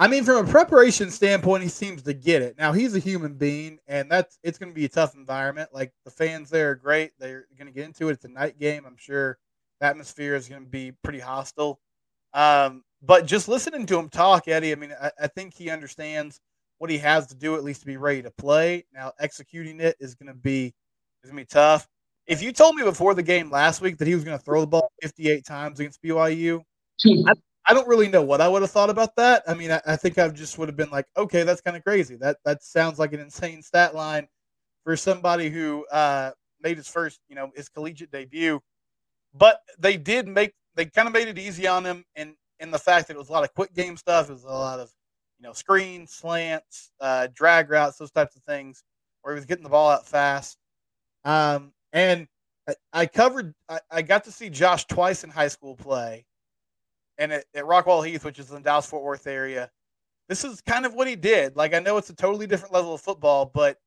I 0.00 0.08
mean, 0.08 0.24
from 0.24 0.48
a 0.48 0.50
preparation 0.50 1.10
standpoint, 1.10 1.62
he 1.62 1.68
seems 1.68 2.00
to 2.04 2.14
get 2.14 2.40
it. 2.40 2.56
Now 2.56 2.72
he's 2.72 2.96
a 2.96 2.98
human 2.98 3.34
being, 3.34 3.78
and 3.86 4.10
that's 4.10 4.38
it's 4.42 4.56
going 4.56 4.70
to 4.70 4.74
be 4.74 4.86
a 4.86 4.88
tough 4.88 5.14
environment. 5.14 5.68
Like 5.74 5.92
the 6.06 6.10
fans 6.10 6.48
there 6.48 6.70
are 6.70 6.74
great; 6.74 7.12
they're 7.18 7.44
going 7.58 7.66
to 7.66 7.72
get 7.72 7.84
into 7.84 8.08
it. 8.08 8.12
It's 8.12 8.24
a 8.24 8.28
night 8.28 8.58
game. 8.58 8.84
I'm 8.86 8.96
sure 8.96 9.36
the 9.78 9.86
atmosphere 9.86 10.34
is 10.36 10.48
going 10.48 10.62
to 10.62 10.68
be 10.68 10.92
pretty 11.04 11.18
hostile. 11.18 11.80
Um, 12.32 12.82
but 13.02 13.26
just 13.26 13.46
listening 13.46 13.84
to 13.86 13.98
him 13.98 14.08
talk, 14.08 14.48
Eddie, 14.48 14.72
I 14.72 14.76
mean, 14.76 14.94
I, 14.98 15.10
I 15.20 15.26
think 15.26 15.52
he 15.52 15.68
understands 15.68 16.40
what 16.78 16.88
he 16.88 16.96
has 16.96 17.26
to 17.26 17.34
do 17.34 17.54
at 17.56 17.62
least 17.62 17.80
to 17.80 17.86
be 17.86 17.98
ready 17.98 18.22
to 18.22 18.30
play. 18.30 18.86
Now 18.94 19.12
executing 19.20 19.80
it 19.80 19.96
is 20.00 20.14
going 20.14 20.28
to 20.28 20.34
be 20.34 20.72
is 21.22 21.30
going 21.30 21.36
to 21.36 21.42
be 21.42 21.46
tough. 21.46 21.86
If 22.26 22.40
you 22.40 22.52
told 22.52 22.74
me 22.74 22.84
before 22.84 23.12
the 23.12 23.22
game 23.22 23.50
last 23.50 23.82
week 23.82 23.98
that 23.98 24.08
he 24.08 24.14
was 24.14 24.24
going 24.24 24.38
to 24.38 24.42
throw 24.42 24.62
the 24.62 24.66
ball 24.66 24.90
58 25.02 25.44
times 25.44 25.78
against 25.78 26.02
BYU, 26.02 26.62
hmm. 27.04 27.28
I, 27.28 27.34
I, 27.66 27.74
don't 27.74 27.88
really 27.88 28.08
know 28.08 28.22
what 28.22 28.40
I 28.40 28.48
would 28.48 28.62
have 28.62 28.70
thought 28.70 28.90
about 28.90 29.16
that. 29.16 29.42
I 29.46 29.54
mean, 29.54 29.70
I, 29.70 29.80
I 29.86 29.96
think 29.96 30.18
I 30.18 30.28
just 30.28 30.58
would 30.58 30.68
have 30.68 30.76
been 30.76 30.90
like, 30.90 31.06
okay, 31.16 31.42
that's 31.42 31.60
kind 31.60 31.76
of 31.76 31.84
crazy. 31.84 32.16
That 32.16 32.38
that 32.44 32.62
sounds 32.62 32.98
like 32.98 33.12
an 33.12 33.20
insane 33.20 33.62
stat 33.62 33.94
line 33.94 34.28
for 34.84 34.96
somebody 34.96 35.50
who 35.50 35.86
uh, 35.92 36.32
made 36.62 36.76
his 36.76 36.88
first, 36.88 37.20
you 37.28 37.36
know, 37.36 37.50
his 37.54 37.68
collegiate 37.68 38.10
debut. 38.10 38.60
But 39.34 39.60
they 39.78 39.96
did 39.96 40.26
make 40.26 40.54
they 40.74 40.86
kind 40.86 41.06
of 41.06 41.14
made 41.14 41.28
it 41.28 41.38
easy 41.38 41.66
on 41.66 41.84
him, 41.84 42.04
and 42.16 42.34
in 42.58 42.70
the 42.70 42.78
fact 42.78 43.08
that 43.08 43.14
it 43.14 43.18
was 43.18 43.28
a 43.28 43.32
lot 43.32 43.44
of 43.44 43.54
quick 43.54 43.74
game 43.74 43.96
stuff. 43.96 44.28
It 44.28 44.34
was 44.34 44.44
a 44.44 44.48
lot 44.48 44.80
of 44.80 44.90
you 45.40 45.46
know, 45.46 45.54
screens, 45.54 46.12
slants, 46.12 46.90
uh, 47.00 47.28
drag 47.34 47.70
routes, 47.70 47.96
those 47.96 48.10
types 48.10 48.36
of 48.36 48.42
things, 48.42 48.84
where 49.22 49.34
he 49.34 49.38
was 49.38 49.46
getting 49.46 49.64
the 49.64 49.70
ball 49.70 49.90
out 49.90 50.06
fast. 50.06 50.58
Um, 51.24 51.72
and 51.94 52.28
I, 52.68 52.74
I 52.92 53.06
covered, 53.06 53.54
I, 53.68 53.80
I, 53.90 54.02
got 54.02 54.24
to 54.24 54.32
see 54.32 54.50
Josh 54.50 54.84
twice 54.84 55.24
in 55.24 55.30
high 55.30 55.48
school 55.48 55.76
play, 55.76 56.26
and 57.20 57.32
at, 57.32 57.44
at 57.54 57.64
Rockwall 57.64 58.04
Heath, 58.04 58.24
which 58.24 58.40
is 58.40 58.48
in 58.48 58.56
the 58.56 58.62
Dallas 58.62 58.86
Fort 58.86 59.04
Worth 59.04 59.28
area. 59.28 59.70
This 60.28 60.42
is 60.42 60.60
kind 60.60 60.86
of 60.86 60.94
what 60.94 61.06
he 61.06 61.14
did. 61.14 61.54
Like, 61.56 61.74
I 61.74 61.78
know 61.78 61.96
it's 61.98 62.10
a 62.10 62.14
totally 62.14 62.46
different 62.46 62.74
level 62.74 62.94
of 62.94 63.00
football, 63.00 63.50
but 63.52 63.78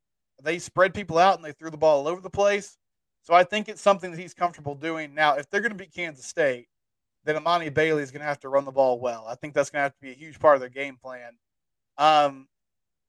they 0.42 0.60
spread 0.60 0.94
people 0.94 1.18
out 1.18 1.36
and 1.36 1.44
they 1.44 1.52
threw 1.52 1.70
the 1.70 1.78
ball 1.78 2.00
all 2.00 2.08
over 2.08 2.22
the 2.22 2.30
place. 2.30 2.78
So 3.24 3.34
I 3.34 3.44
think 3.44 3.70
it's 3.70 3.82
something 3.82 4.12
that 4.12 4.20
he's 4.20 4.34
comfortable 4.34 4.76
doing. 4.76 5.16
Now, 5.16 5.36
if 5.36 5.50
they're 5.50 5.62
going 5.62 5.72
to 5.72 5.78
beat 5.78 5.94
Kansas 5.94 6.26
State, 6.26 6.68
then 7.24 7.36
Emani 7.36 7.74
Bailey 7.74 8.04
is 8.04 8.12
going 8.12 8.20
to 8.20 8.28
have 8.28 8.40
to 8.42 8.50
run 8.50 8.66
the 8.66 8.72
ball 8.72 9.00
well. 9.00 9.26
I 9.28 9.36
think 9.36 9.54
that's 9.54 9.70
going 9.70 9.80
to 9.80 9.84
have 9.84 9.96
to 9.96 10.02
be 10.02 10.12
a 10.12 10.16
huge 10.16 10.40
part 10.40 10.56
of 10.56 10.60
their 10.60 10.70
game 10.70 10.98
plan. 11.02 11.32
Um, 11.98 12.48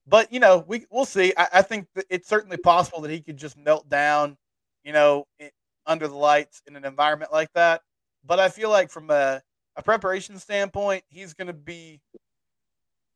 but 0.07 0.31
you 0.31 0.39
know, 0.39 0.63
we 0.67 0.85
we'll 0.89 1.05
see. 1.05 1.33
I, 1.35 1.47
I 1.55 1.61
think 1.61 1.87
it's 2.09 2.29
certainly 2.29 2.57
possible 2.57 3.01
that 3.01 3.11
he 3.11 3.19
could 3.19 3.37
just 3.37 3.57
melt 3.57 3.89
down, 3.89 4.37
you 4.83 4.93
know, 4.93 5.25
it, 5.39 5.51
under 5.85 6.07
the 6.07 6.15
lights 6.15 6.61
in 6.67 6.75
an 6.75 6.85
environment 6.85 7.33
like 7.33 7.51
that. 7.53 7.81
But 8.23 8.39
I 8.39 8.49
feel 8.49 8.69
like 8.69 8.89
from 8.89 9.09
a, 9.11 9.41
a 9.75 9.83
preparation 9.83 10.39
standpoint, 10.39 11.03
he's 11.09 11.33
going 11.33 11.47
to 11.47 11.53
be 11.53 11.99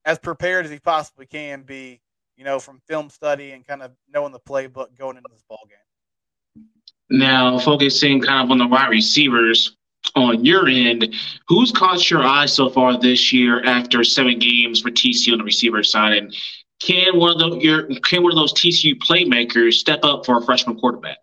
as 0.06 0.19
prepared 0.19 0.65
as 0.65 0.72
he 0.72 0.80
possibly 0.80 1.26
can 1.26 1.63
be. 1.63 2.02
You 2.38 2.45
know, 2.45 2.58
from 2.58 2.80
film 2.88 3.10
study 3.10 3.52
and 3.52 3.67
kind 3.67 3.82
of 3.82 3.91
knowing 4.08 4.32
the 4.32 4.39
playbook 4.39 4.98
going 4.98 5.17
into 5.17 5.30
this 5.30 5.43
ball 5.50 5.60
game. 5.67 6.65
Now, 7.10 7.60
focusing 7.60 8.22
kind 8.22 8.45
of 8.45 8.52
on 8.52 8.60
the 8.60 8.67
wide 8.67 8.88
receivers, 8.88 9.76
on 10.15 10.45
your 10.45 10.67
end, 10.67 11.13
who's 11.48 11.72
caught 11.72 12.10
your 12.10 12.24
eye 12.24 12.45
so 12.45 12.69
far 12.69 12.98
this 12.98 13.34
year 13.34 13.63
after 13.65 14.04
seven 14.04 14.39
games 14.39 14.82
for 14.82 14.89
TCU 14.89 15.34
on 15.34 15.39
the 15.39 15.43
receiver 15.43 15.84
side? 15.84 16.13
And 16.13 16.36
can 16.80 17.17
one 17.17 17.32
of 17.32 17.52
the, 17.52 17.58
your 17.58 17.88
can 18.06 18.24
one 18.24 18.32
of 18.32 18.38
those 18.38 18.54
TCU 18.54 18.95
playmakers 18.98 19.74
step 19.74 20.00
up 20.04 20.26
for 20.26 20.38
a 20.38 20.41
freshman 20.41 20.80
quarterback? 20.80 21.17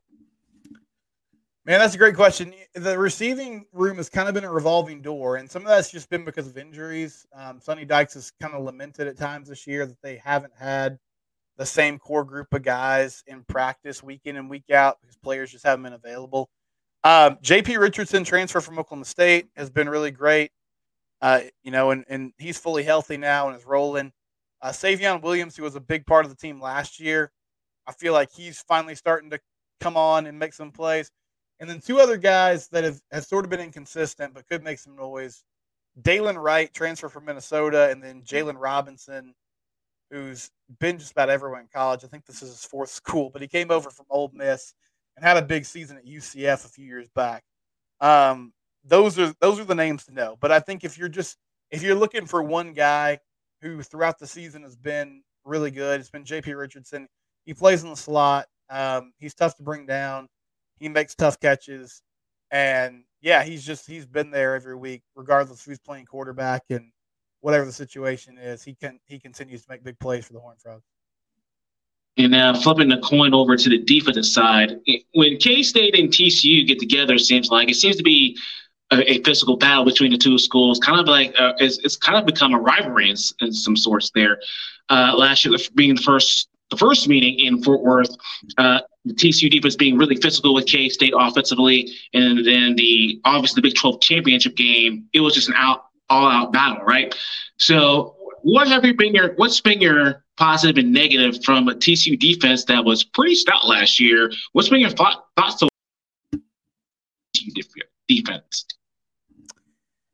Man, 1.67 1.81
that's 1.81 1.97
a 1.97 1.99
great 1.99 2.15
question. 2.15 2.55
The 2.75 2.97
receiving 2.97 3.67
room 3.73 3.97
has 3.97 4.09
kind 4.09 4.29
of 4.29 4.35
been 4.35 4.45
a 4.45 4.53
revolving 4.53 5.03
door, 5.03 5.35
and 5.35 5.51
some 5.51 5.63
of 5.63 5.69
that's 5.69 5.91
just 5.91 6.09
been 6.09 6.25
because 6.25 6.47
of 6.47 6.57
injuries. 6.57 7.27
Um, 7.35 7.59
Sonny 7.61 7.85
Dykes 7.85 8.15
has 8.15 8.31
kind 8.41 8.55
of 8.55 8.63
lamented 8.63 9.09
at 9.09 9.19
times 9.19 9.49
this 9.49 9.67
year 9.67 9.85
that 9.85 10.01
they 10.01 10.17
haven't 10.25 10.53
had 10.57 10.97
the 11.57 11.67
same 11.67 11.99
core 11.99 12.23
group 12.23 12.55
of 12.55 12.63
guys 12.63 13.25
in 13.27 13.43
practice 13.43 14.01
week 14.01 14.21
in 14.27 14.37
and 14.37 14.49
week 14.49 14.71
out 14.71 14.99
because 15.01 15.17
players 15.17 15.51
just 15.51 15.65
haven't 15.65 15.83
been 15.83 15.95
available. 15.95 16.51
Um, 17.03 17.37
JP 17.43 17.81
Richardson, 17.81 18.23
transfer 18.23 18.61
from 18.61 18.79
Oklahoma 18.79 19.05
State, 19.05 19.49
has 19.57 19.69
been 19.69 19.89
really 19.89 20.13
great. 20.13 20.53
Uh, 21.21 21.41
you 21.65 21.73
know, 21.73 21.91
and, 21.91 22.05
and 22.09 22.33
he's 22.39 22.59
fully 22.59 22.85
healthy 22.85 23.17
now 23.17 23.49
and 23.49 23.57
is 23.57 23.67
rolling. 23.67 24.13
Uh, 24.63 24.69
Savion 24.69 25.21
Williams, 25.21 25.57
who 25.57 25.65
was 25.65 25.75
a 25.75 25.81
big 25.81 26.07
part 26.07 26.27
of 26.27 26.31
the 26.31 26.37
team 26.37 26.61
last 26.61 27.01
year, 27.01 27.33
I 27.89 27.93
feel 27.93 28.13
like 28.13 28.31
he's 28.33 28.61
finally 28.61 28.95
starting 28.95 29.31
to 29.31 29.41
come 29.81 29.97
on 29.97 30.27
and 30.27 30.39
make 30.39 30.53
some 30.53 30.71
plays. 30.71 31.11
And 31.61 31.69
then 31.69 31.81
two 31.81 32.01
other 32.01 32.17
guys 32.17 32.69
that 32.69 32.85
have, 32.85 33.01
have 33.11 33.25
sort 33.25 33.45
of 33.45 33.51
been 33.51 33.61
inconsistent 33.61 34.35
but 34.35 34.47
could 34.47 34.63
make 34.63 34.79
some 34.79 34.97
noise. 34.97 35.45
Dylan 36.03 36.41
Wright, 36.41 36.73
transfer 36.75 37.09
from 37.09 37.25
Minnesota, 37.25 37.89
and 37.91 38.03
then 38.03 38.23
Jaylon 38.23 38.57
Robinson, 38.59 39.35
who's 40.11 40.51
been 40.79 40.99
just 40.99 41.13
about 41.13 41.31
everywhere 41.31 41.61
in 41.61 41.69
college. 41.73 42.05
I 42.05 42.09
think 42.09 42.27
this 42.27 42.43
is 42.43 42.51
his 42.51 42.65
fourth 42.65 42.91
school, 42.91 43.31
but 43.31 43.43
he 43.43 43.49
came 43.49 43.71
over 43.71 43.91
from 43.91 44.07
Ole 44.11 44.31
Miss 44.35 44.75
and 45.17 45.25
had 45.25 45.37
a 45.37 45.43
big 45.43 45.65
season 45.65 45.97
at 45.97 46.07
UCF 46.07 46.65
a 46.65 46.69
few 46.69 46.85
years 46.85 47.09
back. 47.15 47.43
Um, 48.01 48.53
those 48.85 49.19
are 49.19 49.35
those 49.41 49.59
are 49.59 49.65
the 49.65 49.75
names 49.75 50.05
to 50.07 50.13
know. 50.13 50.37
But 50.41 50.53
I 50.53 50.61
think 50.61 50.85
if 50.85 50.99
you're 50.99 51.09
just 51.09 51.39
if 51.71 51.83
you're 51.83 51.95
looking 51.95 52.27
for 52.27 52.43
one 52.43 52.73
guy 52.73 53.19
who 53.63 53.83
throughout 53.83 54.19
the 54.19 54.27
season 54.27 54.63
has 54.63 54.77
been 54.77 55.23
really 55.45 55.71
good, 55.71 56.01
it's 56.01 56.11
been 56.11 56.25
J.P. 56.25 56.55
Richardson. 56.55 57.09
He 57.45 57.55
plays 57.55 57.83
in 57.83 57.91
the 57.91 57.97
slot. 57.97 58.47
Um, 58.69 59.13
he's 59.19 59.35
tough 59.35 59.57
to 59.57 59.63
bring 59.63 59.87
down. 59.87 60.29
He 60.79 60.89
makes 60.89 61.15
tough 61.15 61.41
catches, 61.41 62.03
and 62.51 63.05
yeah, 63.21 63.43
he's 63.43 63.65
just 63.65 63.87
he's 63.87 64.07
been 64.07 64.31
there 64.31 64.55
every 64.55 64.77
week, 64.77 65.03
regardless 65.15 65.65
who's 65.65 65.79
playing 65.79 66.07
quarterback 66.07 66.63
and 66.71 66.91
whatever 67.41 67.65
the 67.65 67.73
situation 67.73 68.39
is. 68.39 68.63
He 68.63 68.75
can 68.75 68.99
he 69.07 69.19
continues 69.19 69.63
to 69.63 69.71
make 69.71 69.85
big 69.85 69.99
plays 69.99 70.27
for 70.27 70.33
the 70.33 70.41
Horned 70.41 70.61
Frogs. 70.61 70.85
And 72.19 72.33
now 72.33 72.55
flipping 72.55 72.89
the 72.89 72.99
coin 72.99 73.35
over 73.35 73.57
to 73.57 73.69
the 73.69 73.79
defensive 73.79 74.25
side, 74.25 74.81
when 75.13 75.37
K 75.37 75.63
State 75.63 75.99
and 75.99 76.09
TCU 76.09 76.67
get 76.67 76.79
together, 76.79 77.15
it 77.15 77.21
seems 77.21 77.51
like 77.51 77.71
it 77.71 77.75
seems 77.75 77.97
to 77.97 78.03
be 78.03 78.39
a, 78.91 79.13
a 79.13 79.23
physical 79.23 79.57
battle 79.57 79.85
between 79.85 80.13
the 80.13 80.19
two 80.19 80.39
schools. 80.39 80.79
Kind 80.79 80.99
of 80.99 81.07
like 81.07 81.35
uh, 81.39 81.53
it's, 81.59 81.79
it's, 81.79 81.97
kind 81.97 82.19
of 82.19 82.25
become 82.25 82.55
a 82.55 82.59
rivalry 82.59 83.11
in, 83.11 83.17
in 83.41 83.53
some 83.53 83.77
sorts. 83.77 84.11
There, 84.15 84.39
uh, 84.89 85.15
last 85.17 85.45
year 85.45 85.57
being 85.75 85.95
the 85.95 86.03
first 86.03 86.49
the 86.71 86.77
first 86.77 87.07
meeting 87.07 87.39
in 87.39 87.63
Fort 87.63 87.83
Worth, 87.83 88.17
uh, 88.59 88.81
the 89.07 89.15
TCU 89.15 89.51
defense 89.51 89.77
being 89.77 89.97
really 89.97 90.17
physical 90.17 90.55
with 90.55 90.67
K 90.67 90.89
State 90.89 91.15
offensively, 91.17 91.93
and 92.13 92.45
then 92.45 92.77
the 92.77 93.21
obviously 93.25 93.61
the 93.61 93.69
Big 93.69 93.77
Twelve 93.77 94.01
championship 94.01 94.57
game, 94.57 95.07
it 95.13 95.21
was 95.21 95.35
just 95.35 95.49
an 95.49 95.55
out 95.57 95.87
all 96.11 96.29
out 96.29 96.53
battle, 96.53 96.85
right? 96.85 97.15
So, 97.57 98.17
what 98.43 98.69
have 98.69 98.85
you 98.85 98.95
been 98.95 99.15
your 99.15 99.35
what's 99.37 99.61
been 99.61 99.81
your 99.81 100.25
positive 100.37 100.77
and 100.77 100.93
negative 100.93 101.43
from 101.45 101.69
a 101.69 101.75
TCU 101.75 102.19
defense 102.19 102.65
that 102.67 102.85
was 102.85 103.03
pretty 103.03 103.35
stout 103.35 103.67
last 103.67 103.99
year. 103.99 104.31
What's 104.53 104.69
been 104.69 104.81
your 104.81 104.91
thought, 104.91 105.27
thoughts 105.37 105.61
so 105.61 105.69
defense. 108.09 108.67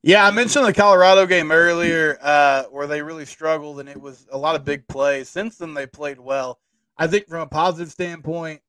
Yeah, 0.04 0.26
I 0.26 0.30
mentioned 0.32 0.66
the 0.66 0.72
Colorado 0.72 1.26
game 1.26 1.52
earlier 1.52 2.18
uh, 2.20 2.64
where 2.64 2.86
they 2.86 3.02
really 3.02 3.24
struggled 3.24 3.78
and 3.80 3.88
it 3.88 4.00
was 4.00 4.26
a 4.32 4.38
lot 4.38 4.56
of 4.56 4.64
big 4.64 4.86
plays. 4.88 5.28
Since 5.28 5.58
then, 5.58 5.74
they 5.74 5.86
played 5.86 6.18
well. 6.18 6.58
I 6.96 7.06
think 7.06 7.28
from 7.28 7.40
a 7.40 7.46
positive 7.46 7.92
standpoint, 7.92 8.60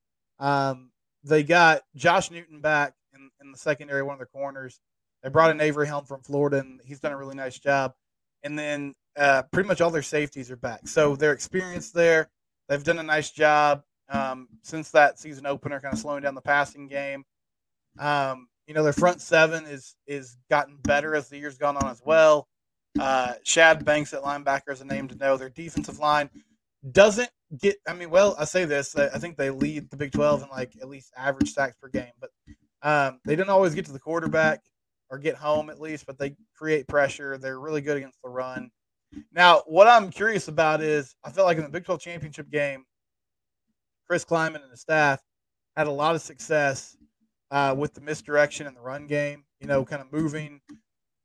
um, 0.44 0.92
they 1.24 1.42
got 1.42 1.84
Josh 1.96 2.30
Newton 2.30 2.60
back 2.60 2.94
in, 3.14 3.32
in 3.42 3.52
the 3.54 3.58
secondary, 3.58 4.04
one 4.04 4.14
of 4.14 4.20
the 4.20 4.26
corners. 4.26 4.82
They 5.24 5.30
brought 5.30 5.52
in 5.52 5.62
Avery 5.62 5.88
Helm 5.88 6.04
from 6.04 6.22
Florida, 6.22 6.60
and 6.60 6.82
he's 6.84 7.00
done 7.00 7.14
a 7.14 7.18
really 7.18 7.36
nice 7.36 7.58
job. 7.58 7.94
And 8.44 8.60
then 8.60 8.94
uh, 9.16 9.44
pretty 9.54 9.70
much 9.70 9.80
all 9.80 9.90
their 9.90 10.02
safeties 10.02 10.52
are 10.52 10.58
back. 10.58 10.86
So 10.86 11.16
they're 11.16 11.32
experienced 11.32 11.94
there. 11.94 12.30
They've 12.68 12.84
done 12.84 13.00
a 13.00 13.04
nice 13.04 13.32
job 13.32 13.84
um, 14.10 14.50
since 14.64 14.92
that 14.92 15.18
season 15.18 15.46
opener, 15.46 15.80
kind 15.80 15.94
of 15.94 16.00
slowing 16.00 16.24
down 16.24 16.36
the 16.36 16.42
passing 16.42 16.90
game. 16.90 17.24
Um, 17.98 18.50
you 18.68 18.74
know, 18.74 18.84
their 18.84 18.92
front 18.92 19.22
seven 19.22 19.66
is 19.66 19.96
is 20.08 20.38
gotten 20.50 20.78
better 20.84 21.16
as 21.16 21.30
the 21.30 21.38
years 21.38 21.58
gone 21.58 21.78
on 21.78 21.90
as 21.90 22.02
well. 22.06 22.50
Uh, 23.00 23.34
Shad 23.44 23.86
Banks 23.86 24.14
at 24.14 24.24
linebacker 24.24 24.74
is 24.74 24.82
a 24.82 24.86
name 24.86 25.08
to 25.08 25.16
know. 25.16 25.38
Their 25.38 25.50
defensive 25.50 26.00
line 26.00 26.30
doesn't 26.92 27.30
get. 27.60 27.78
I 27.88 27.94
mean, 27.94 28.10
well, 28.10 28.36
I 28.38 28.46
say 28.46 28.66
this. 28.66 28.96
I 28.96 29.18
think 29.20 29.38
they 29.38 29.50
lead 29.50 29.90
the 29.90 29.98
Big 29.98 30.12
Twelve 30.12 30.42
in 30.42 30.50
like 30.50 30.74
at 30.82 30.90
least 30.90 31.12
average 31.18 31.54
sacks 31.54 31.76
per 31.82 31.90
game, 31.90 32.12
but 32.20 32.30
um, 32.82 33.20
they 33.26 33.36
didn't 33.36 33.50
always 33.50 33.76
get 33.76 33.86
to 33.86 33.92
the 33.92 34.00
quarterback 34.00 34.62
or 35.10 35.18
get 35.18 35.36
home 35.36 35.70
at 35.70 35.80
least. 35.80 36.06
But 36.06 36.18
they 36.18 36.36
create 36.56 36.88
pressure. 36.88 37.38
They're 37.38 37.60
really 37.60 37.82
good 37.82 37.98
against 37.98 38.22
the 38.24 38.30
run. 38.30 38.72
Now, 39.32 39.64
what 39.68 39.88
I'm 39.88 40.10
curious 40.10 40.48
about 40.48 40.82
is 40.82 41.16
I 41.24 41.32
felt 41.32 41.46
like 41.46 41.58
in 41.58 41.64
the 41.64 41.70
Big 41.70 41.86
12 41.86 42.02
championship 42.02 42.50
game, 42.50 42.86
Chris 44.08 44.26
Klieman 44.26 44.64
and 44.64 44.72
the 44.72 44.78
staff 44.78 45.22
had 45.76 45.88
a 45.88 45.92
lot 45.92 46.16
of 46.16 46.22
success 46.22 46.98
uh, 47.52 47.76
with 47.78 47.94
the 47.94 48.02
misdirection 48.02 48.68
in 48.68 48.74
the 48.74 48.82
run 48.82 49.08
game. 49.08 49.44
You 49.60 49.68
know, 49.68 49.86
kind 49.86 50.02
of 50.02 50.12
moving, 50.12 50.62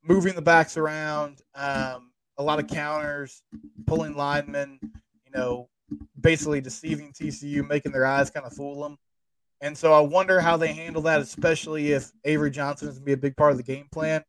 moving 0.05 0.35
the 0.35 0.43
backs 0.43 0.77
around, 0.77 1.41
um, 1.55 2.12
a 2.37 2.43
lot 2.43 2.61
of 2.61 2.69
counters, 2.69 3.43
pulling 3.87 4.14
linemen. 4.14 4.79
You 4.83 5.33
know, 5.35 5.69
basically 6.20 6.61
deceiving 6.61 7.12
TCU, 7.12 7.66
making 7.66 7.92
their 7.92 8.07
eyes 8.07 8.31
kind 8.31 8.46
of 8.46 8.53
fool 8.53 8.83
them. 8.83 8.98
And 9.61 9.77
so 9.77 9.92
I 9.92 10.01
wonder 10.01 10.40
how 10.40 10.57
they 10.57 10.72
handle 10.72 11.03
that, 11.03 11.20
especially 11.20 11.92
if 11.92 12.12
Avery 12.24 12.51
Johnson 12.51 12.88
is 12.88 12.94
going 12.94 13.03
to 13.03 13.07
be 13.07 13.12
a 13.12 13.16
big 13.16 13.37
part 13.37 13.51
of 13.51 13.57
the 13.57 13.64
game 13.64 13.88
plan. 13.90 14.22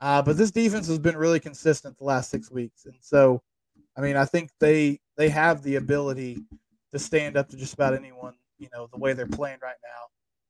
Uh, 0.00 0.22
but 0.22 0.36
this 0.36 0.50
defense 0.50 0.86
has 0.88 0.98
been 0.98 1.16
really 1.16 1.40
consistent 1.40 1.98
the 1.98 2.04
last 2.04 2.30
six 2.30 2.50
weeks, 2.50 2.86
and 2.86 2.94
so 3.00 3.42
I 3.96 4.00
mean 4.00 4.16
I 4.16 4.24
think 4.24 4.50
they 4.58 5.00
they 5.16 5.28
have 5.28 5.62
the 5.62 5.76
ability 5.76 6.38
to 6.92 6.98
stand 6.98 7.36
up 7.36 7.48
to 7.50 7.56
just 7.56 7.74
about 7.74 7.94
anyone. 7.94 8.34
You 8.58 8.68
know 8.72 8.88
the 8.90 8.98
way 8.98 9.12
they're 9.12 9.26
playing 9.26 9.58
right 9.62 9.76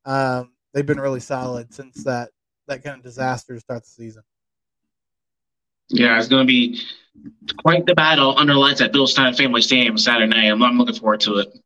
now. 0.05 0.41
Um, 0.41 0.53
they've 0.73 0.87
been 0.87 1.01
really 1.01 1.21
solid 1.21 1.75
since 1.75 2.05
that 2.05 2.31
that 2.69 2.85
kind 2.85 2.99
of 2.99 3.03
disaster 3.03 3.55
to 3.55 3.61
start 3.61 3.83
the 3.83 3.91
season. 3.91 4.23
Yeah, 5.89 6.19
it's 6.19 6.29
going 6.29 6.47
to 6.47 6.47
be 6.47 6.81
quite 7.63 7.87
the 7.87 7.95
battle 7.95 8.37
under 8.39 8.55
lights 8.55 8.81
at 8.81 8.93
Bill 8.93 9.07
Snyder 9.07 9.37
Family 9.37 9.63
Stadium 9.63 9.97
Saturday 9.99 10.27
night. 10.27 10.51
I'm, 10.51 10.63
I'm 10.63 10.79
looking 10.79 10.95
forward 10.95 11.21
to 11.21 11.39
it. 11.39 11.59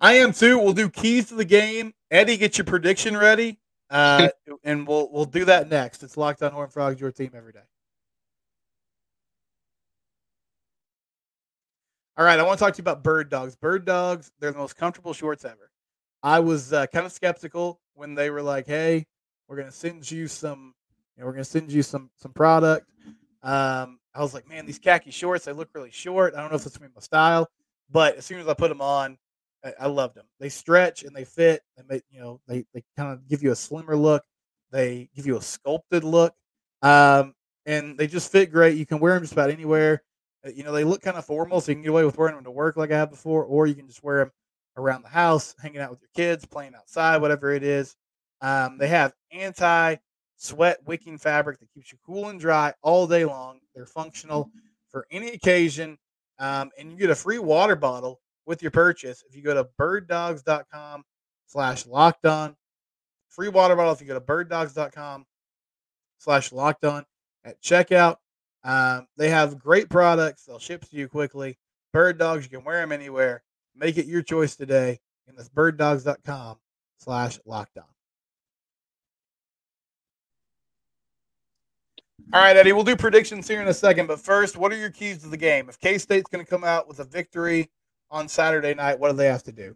I 0.00 0.14
am 0.14 0.32
too. 0.32 0.58
We'll 0.58 0.72
do 0.72 0.88
keys 0.88 1.28
to 1.28 1.34
the 1.34 1.44
game. 1.44 1.92
Eddie, 2.10 2.36
get 2.36 2.58
your 2.58 2.64
prediction 2.64 3.16
ready. 3.16 3.58
Uh, 3.90 4.28
and 4.64 4.86
we'll 4.86 5.10
we'll 5.12 5.24
do 5.24 5.44
that 5.46 5.68
next. 5.68 6.02
It's 6.02 6.16
Locked 6.16 6.42
On 6.42 6.52
Horn 6.52 6.68
Frogs, 6.68 7.00
your 7.00 7.10
team 7.10 7.30
every 7.34 7.52
day. 7.52 7.60
All 12.16 12.24
right, 12.24 12.38
I 12.38 12.42
want 12.42 12.58
to 12.58 12.64
talk 12.64 12.74
to 12.74 12.78
you 12.78 12.82
about 12.82 13.02
bird 13.04 13.28
dogs. 13.28 13.54
Bird 13.54 13.84
dogs, 13.84 14.32
they're 14.40 14.52
the 14.52 14.58
most 14.58 14.76
comfortable 14.76 15.12
shorts 15.12 15.44
ever. 15.44 15.70
I 16.22 16.40
was 16.40 16.72
uh, 16.72 16.86
kind 16.88 17.06
of 17.06 17.12
skeptical 17.12 17.80
when 17.94 18.14
they 18.14 18.30
were 18.30 18.42
like, 18.42 18.66
"Hey, 18.66 19.06
we're 19.48 19.56
gonna 19.56 19.72
send 19.72 20.10
you 20.10 20.26
some, 20.26 20.74
you 21.16 21.20
know, 21.20 21.26
we're 21.26 21.32
gonna 21.32 21.44
send 21.44 21.72
you 21.72 21.82
some 21.82 22.10
some 22.16 22.32
product." 22.32 22.88
Um, 23.42 24.00
I 24.14 24.20
was 24.20 24.34
like, 24.34 24.48
"Man, 24.48 24.66
these 24.66 24.78
khaki 24.78 25.10
shorts, 25.10 25.44
they 25.44 25.52
look 25.52 25.68
really 25.74 25.90
short. 25.90 26.34
I 26.34 26.40
don't 26.40 26.50
know 26.50 26.56
if 26.56 26.66
it's 26.66 26.76
gonna 26.76 26.88
be 26.88 26.94
my 26.94 27.00
style." 27.00 27.48
But 27.90 28.16
as 28.16 28.26
soon 28.26 28.40
as 28.40 28.48
I 28.48 28.54
put 28.54 28.68
them 28.68 28.80
on, 28.80 29.18
I, 29.64 29.72
I 29.80 29.86
loved 29.86 30.14
them. 30.16 30.26
They 30.40 30.48
stretch 30.48 31.02
and 31.04 31.14
they 31.14 31.24
fit. 31.24 31.62
They 31.76 31.82
make 31.88 32.02
you 32.10 32.20
know 32.20 32.40
they 32.48 32.64
they 32.74 32.82
kind 32.96 33.12
of 33.12 33.26
give 33.28 33.42
you 33.42 33.52
a 33.52 33.56
slimmer 33.56 33.96
look. 33.96 34.24
They 34.70 35.08
give 35.14 35.26
you 35.26 35.36
a 35.36 35.42
sculpted 35.42 36.04
look, 36.04 36.34
um, 36.82 37.34
and 37.66 37.96
they 37.98 38.06
just 38.06 38.30
fit 38.30 38.52
great. 38.52 38.76
You 38.76 38.86
can 38.86 38.98
wear 39.00 39.14
them 39.14 39.22
just 39.22 39.32
about 39.32 39.50
anywhere. 39.50 40.02
Uh, 40.46 40.50
you 40.54 40.64
know 40.64 40.72
they 40.72 40.84
look 40.84 41.02
kind 41.02 41.16
of 41.16 41.24
formal, 41.24 41.60
so 41.60 41.70
you 41.70 41.76
can 41.76 41.82
get 41.82 41.90
away 41.90 42.04
with 42.04 42.18
wearing 42.18 42.34
them 42.34 42.44
to 42.44 42.50
work 42.50 42.76
like 42.76 42.92
I 42.92 42.98
had 42.98 43.10
before, 43.10 43.44
or 43.44 43.66
you 43.66 43.74
can 43.74 43.86
just 43.86 44.04
wear 44.04 44.18
them 44.18 44.32
around 44.76 45.02
the 45.02 45.08
house, 45.08 45.54
hanging 45.60 45.80
out 45.80 45.90
with 45.90 46.00
your 46.00 46.10
kids, 46.14 46.46
playing 46.46 46.74
outside, 46.74 47.20
whatever 47.20 47.52
it 47.52 47.62
is. 47.62 47.96
Um, 48.40 48.78
they 48.78 48.88
have 48.88 49.12
anti 49.32 49.96
sweat 50.38 50.78
wicking 50.86 51.18
fabric 51.18 51.58
that 51.58 51.70
keeps 51.74 51.92
you 51.92 51.98
cool 52.06 52.28
and 52.30 52.40
dry 52.40 52.72
all 52.82 53.06
day 53.06 53.24
long. 53.24 53.58
They're 53.74 53.86
functional 53.86 54.50
for 54.88 55.06
any 55.10 55.28
occasion, 55.28 55.98
um, 56.38 56.70
and 56.78 56.90
you 56.90 56.96
get 56.96 57.10
a 57.10 57.14
free 57.14 57.38
water 57.38 57.76
bottle 57.76 58.20
with 58.46 58.62
your 58.62 58.70
purchase 58.70 59.22
if 59.28 59.36
you 59.36 59.42
go 59.42 59.52
to 59.52 59.68
birddogs.com 59.78 61.04
slash 61.46 61.86
locked 61.86 62.24
on. 62.24 62.56
Free 63.28 63.48
water 63.48 63.76
bottle 63.76 63.92
if 63.92 64.00
you 64.00 64.06
go 64.06 64.14
to 64.14 64.20
birddogs.com 64.20 65.26
slash 66.18 66.52
locked 66.52 66.84
on 66.84 67.04
at 67.44 67.60
checkout. 67.60 68.16
Um, 68.64 69.06
they 69.16 69.28
have 69.30 69.58
great 69.58 69.88
products. 69.90 70.44
They'll 70.44 70.58
ship 70.58 70.84
to 70.88 70.96
you 70.96 71.08
quickly. 71.08 71.58
Bird 71.92 72.18
dogs, 72.18 72.44
you 72.44 72.50
can 72.50 72.64
wear 72.64 72.80
them 72.80 72.92
anywhere. 72.92 73.42
Make 73.74 73.98
it 73.98 74.06
your 74.06 74.22
choice 74.22 74.56
today. 74.56 74.98
And 75.26 75.36
that's 75.36 75.48
birddogs.com 75.48 76.56
slash 76.98 77.38
locked 77.44 77.78
on. 77.78 77.84
All 82.30 82.42
right, 82.42 82.54
Eddie, 82.54 82.72
we'll 82.72 82.84
do 82.84 82.94
predictions 82.94 83.48
here 83.48 83.62
in 83.62 83.68
a 83.68 83.74
second. 83.74 84.06
But 84.06 84.20
first, 84.20 84.58
what 84.58 84.70
are 84.70 84.76
your 84.76 84.90
keys 84.90 85.22
to 85.22 85.28
the 85.28 85.36
game? 85.38 85.70
If 85.70 85.80
K 85.80 85.96
State's 85.96 86.28
going 86.28 86.44
to 86.44 86.50
come 86.50 86.62
out 86.62 86.86
with 86.86 87.00
a 87.00 87.04
victory 87.04 87.70
on 88.10 88.28
Saturday 88.28 88.74
night, 88.74 88.98
what 88.98 89.10
do 89.10 89.16
they 89.16 89.28
have 89.28 89.42
to 89.44 89.52
do? 89.52 89.74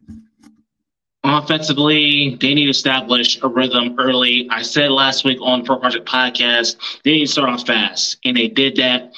Offensively, 1.25 2.37
they 2.41 2.53
need 2.53 2.65
to 2.65 2.71
establish 2.71 3.41
a 3.43 3.49
rhythm 3.49 3.95
early. 3.99 4.49
I 4.51 4.61
said 4.61 4.91
last 4.91 5.25
week 5.25 5.39
on 5.41 5.63
Purple 5.63 5.79
Project 5.79 6.07
Podcast, 6.07 6.77
they 7.05 7.13
need 7.13 7.27
to 7.27 7.33
start 7.33 7.49
off 7.49 7.67
fast, 7.67 8.19
and 8.27 8.37
they 8.37 8.49
did 8.49 8.77
that 8.77 9.13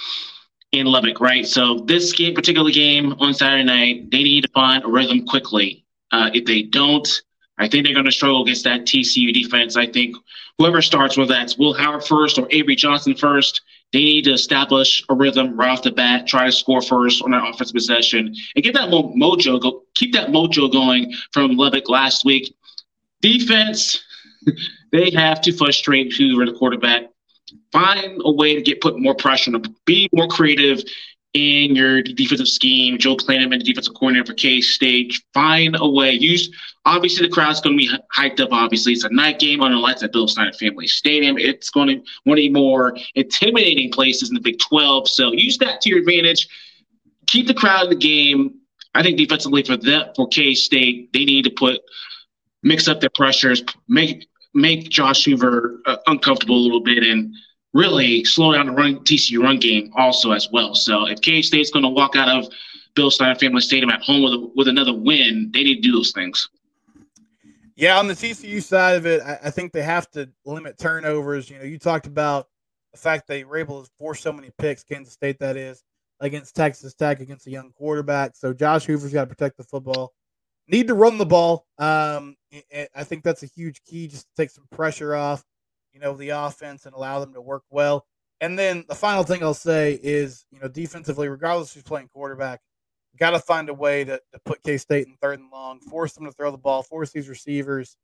in 0.71 0.87
Lubbock, 0.87 1.21
right? 1.21 1.45
So 1.45 1.81
this 1.81 2.13
game, 2.13 2.35
particular 2.35 2.71
game 2.71 3.15
on 3.19 3.35
Saturday 3.35 3.65
night, 3.65 4.13
they 4.13 4.23
need 4.23 4.43
to 4.43 4.51
find 4.51 4.85
a 4.85 4.89
rhythm 4.89 5.27
quickly. 5.27 5.85
Uh, 6.13 6.31
if 6.33 6.45
they 6.45 6.63
don't, 6.63 7.09
I 7.59 7.69
think 7.69 7.85
they're 7.85 7.95
going 7.95 8.07
to 8.07 8.13
struggle 8.13 8.43
against 8.43 8.65
that 8.65 8.83
TCU 8.83 9.33
defense. 9.33 9.77
I 9.77 9.87
think 9.87 10.17
whoever 10.59 10.83
starts, 10.83 11.17
whether 11.17 11.33
that's 11.33 11.57
Will 11.57 11.75
Howard 11.75 12.05
first 12.05 12.39
or 12.39 12.49
Avery 12.51 12.75
Johnson 12.75 13.15
first, 13.15 13.63
they 13.93 14.01
need 14.01 14.25
to 14.25 14.33
establish 14.33 15.05
a 15.09 15.15
rhythm 15.15 15.57
right 15.57 15.71
off 15.71 15.83
the 15.83 15.93
bat, 15.93 16.27
try 16.27 16.47
to 16.47 16.53
score 16.53 16.83
first 16.83 17.23
on 17.23 17.31
their 17.31 17.45
offensive 17.45 17.75
possession, 17.75 18.35
and 18.57 18.65
get 18.65 18.75
that 18.75 18.89
mojo 18.89 19.61
go. 19.61 19.83
Keep 19.95 20.15
that 20.15 20.31
mojo 20.31 20.71
going 20.71 21.13
from 21.33 21.57
Lubbock 21.57 21.89
last 21.89 22.25
week. 22.25 22.53
Defense, 23.21 24.03
they 24.93 25.11
have 25.11 25.41
to 25.43 25.53
frustrate 25.53 26.13
whoever 26.13 26.51
the 26.51 26.59
quarterback. 26.59 27.05
Find 27.71 28.21
a 28.25 28.33
way 28.33 28.57
to 28.57 28.63
get 28.63 28.81
put 28.81 28.99
more 28.99 29.15
pressure 29.15 29.55
on. 29.55 29.63
Be 29.85 30.09
more 30.13 30.27
creative 30.27 30.83
in 31.35 31.75
your 31.75 32.01
defensive 32.01 32.49
scheme. 32.49 32.97
Joe 32.97 33.17
Klanderman, 33.17 33.59
the 33.59 33.65
defensive 33.65 33.95
coordinator 33.95 34.27
for 34.27 34.35
K 34.35 34.61
State, 34.61 35.15
find 35.35 35.77
a 35.79 35.89
way. 35.89 36.13
Use 36.13 36.51
obviously 36.85 37.27
the 37.27 37.33
crowd's 37.33 37.61
going 37.61 37.77
to 37.77 37.87
be 37.87 37.91
hyped 38.17 38.41
up. 38.41 38.51
Obviously, 38.53 38.93
it's 38.93 39.05
a 39.05 39.11
night 39.11 39.41
game 39.41 39.61
on 39.61 39.73
the 39.73 39.77
lights 39.77 40.03
at 40.03 40.13
Bill 40.13 40.29
Snyder 40.29 40.53
Family 40.53 40.87
Stadium. 40.87 41.37
It's 41.37 41.71
going 41.71 41.89
to 41.89 42.03
one 42.23 42.39
of 42.39 42.43
the 42.43 42.51
more 42.51 42.97
intimidating 43.17 43.91
places 43.91 44.31
in 44.31 44.35
the 44.35 44.41
Big 44.41 44.59
12. 44.61 45.09
So 45.09 45.33
use 45.33 45.59
that 45.59 45.81
to 45.83 45.91
your 45.91 45.99
advantage. 45.99 46.49
Keep 47.27 47.49
the 47.49 47.55
crowd 47.55 47.85
in 47.85 47.91
the 47.91 47.97
game. 47.97 48.61
I 48.95 49.03
think 49.03 49.19
defensively 49.19 49.65
for 49.65 49.77
that 49.77 50.15
for 50.15 50.29
K 50.29 50.55
State, 50.55 51.13
they 51.13 51.25
need 51.25 51.43
to 51.45 51.51
put 51.51 51.81
mix 52.63 52.87
up 52.87 53.01
their 53.01 53.11
pressures, 53.11 53.63
make 53.89 54.29
make 54.55 54.89
Josh 54.89 55.25
Hoover 55.25 55.81
uh, 55.85 55.97
uncomfortable 56.07 56.57
a 56.57 56.63
little 56.63 56.81
bit, 56.81 57.03
and 57.03 57.35
really 57.75 58.25
slow 58.25 58.53
down 58.53 58.67
the 58.67 58.73
run 58.73 59.01
TCU 59.01 59.43
run 59.43 59.59
game 59.59 59.93
also 59.97 60.31
as 60.33 60.49
well. 60.51 60.75
So 60.75 61.07
if 61.07 61.21
K 61.21 61.43
State's 61.43 61.71
going 61.71 61.83
to 61.83 61.89
walk 61.89 62.17
out 62.17 62.29
of 62.29 62.51
Bill 62.95 63.11
Snyder 63.11 63.39
Family 63.39 63.61
Stadium 63.61 63.91
at 63.91 64.01
home 64.01 64.23
with 64.23 64.33
a, 64.33 64.51
with 64.57 64.69
another 64.69 64.95
win, 64.95 65.51
they 65.53 65.65
need 65.65 65.77
to 65.77 65.81
do 65.83 65.93
those 65.93 66.13
things. 66.13 66.49
Yeah, 67.77 67.99
on 67.99 68.07
the 68.07 68.15
TCU 68.15 68.63
side 68.63 68.95
of 68.95 69.05
it, 69.05 69.21
I, 69.21 69.41
I, 69.45 69.51
think 69.51 69.73
they 69.73 69.83
have 69.83 70.09
to 70.13 70.31
limit 70.45 70.79
turnovers. 70.79 71.51
You 71.51 71.59
know, 71.59 71.65
you 71.65 71.77
talked 71.77 72.07
about 72.07 72.47
the 72.93 72.99
fact 72.99 73.27
they 73.27 73.43
were 73.43 73.57
able 73.57 73.83
to 73.83 73.91
force 73.99 74.21
so 74.21 74.33
many 74.33 74.53
picks, 74.59 74.85
Kansas 74.85 75.13
State 75.13 75.41
that 75.41 75.57
is, 75.57 75.83
against 76.21 76.55
Texas 76.55 76.95
Tech 76.95 77.19
against 77.19 77.49
a 77.49 77.51
young 77.51 77.73
quarterback. 77.73 78.37
So 78.37 78.53
Josh 78.53 78.85
Hoover's 78.85 79.13
got 79.13 79.23
to 79.23 79.27
protect 79.27 79.57
the 79.57 79.65
football. 79.65 80.13
Need 80.69 80.87
to 80.87 80.95
run 80.95 81.19
the 81.19 81.27
ball. 81.27 81.67
Um, 81.79 82.37
I 82.95 83.03
think 83.03 83.25
that's 83.25 83.43
a 83.43 83.47
huge 83.47 83.83
key 83.85 84.07
just 84.07 84.29
to 84.29 84.35
take 84.37 84.51
some 84.51 84.67
pressure 84.71 85.17
off 85.17 85.45
you 85.95 86.01
know, 86.01 86.15
the 86.15 86.31
offense 86.31 86.85
and 86.85 86.95
allow 86.95 87.21
them 87.21 87.33
to 87.33 87.41
work 87.41 87.63
well. 87.71 88.05
And 88.41 88.59
then 88.59 88.85
the 88.89 88.95
final 88.95 89.23
thing 89.23 89.43
I'll 89.43 89.55
say 89.55 89.99
is, 90.03 90.45
you 90.51 90.61
know, 90.61 90.69
defensively, 90.69 91.29
regardless 91.29 91.71
of 91.71 91.77
who's 91.77 91.83
playing 91.85 92.09
quarterback, 92.09 92.61
got 93.17 93.31
to 93.31 93.39
find 93.39 93.69
a 93.69 93.75
way 93.75 94.05
to, 94.05 94.21
to 94.33 94.39
put 94.45 94.63
K 94.65 94.77
State 94.77 95.07
in 95.07 95.15
third 95.23 95.39
and 95.39 95.51
long, 95.51 95.79
force 95.79 96.13
them 96.13 96.25
to 96.27 96.33
throw 96.33 96.51
the 96.51 96.59
ball, 96.59 96.83
force 96.83 97.13
these 97.13 97.29
receivers 97.29 97.97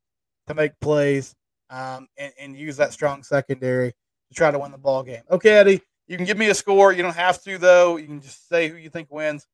to 0.47 0.53
make 0.53 0.71
plays. 0.79 1.35
um, 1.71 2.07
and, 2.17 2.33
and 2.39 2.55
use 2.55 2.77
that 2.77 2.93
strong 2.93 3.23
secondary 3.23 3.91
to 3.91 4.35
try 4.35 4.51
to 4.51 4.59
win 4.59 4.71
the 4.71 4.77
ball 4.77 5.03
game. 5.03 5.23
Okay, 5.31 5.51
Eddie, 5.51 5.81
you 6.07 6.17
can 6.17 6.25
give 6.25 6.37
me 6.37 6.49
a 6.49 6.53
score. 6.53 6.91
You 6.91 7.01
don't 7.01 7.15
have 7.15 7.41
to 7.43 7.57
though. 7.57 7.97
You 7.97 8.05
can 8.05 8.21
just 8.21 8.47
say 8.47 8.67
who 8.67 8.75
you 8.75 8.89
think 8.89 9.09
wins. 9.09 9.47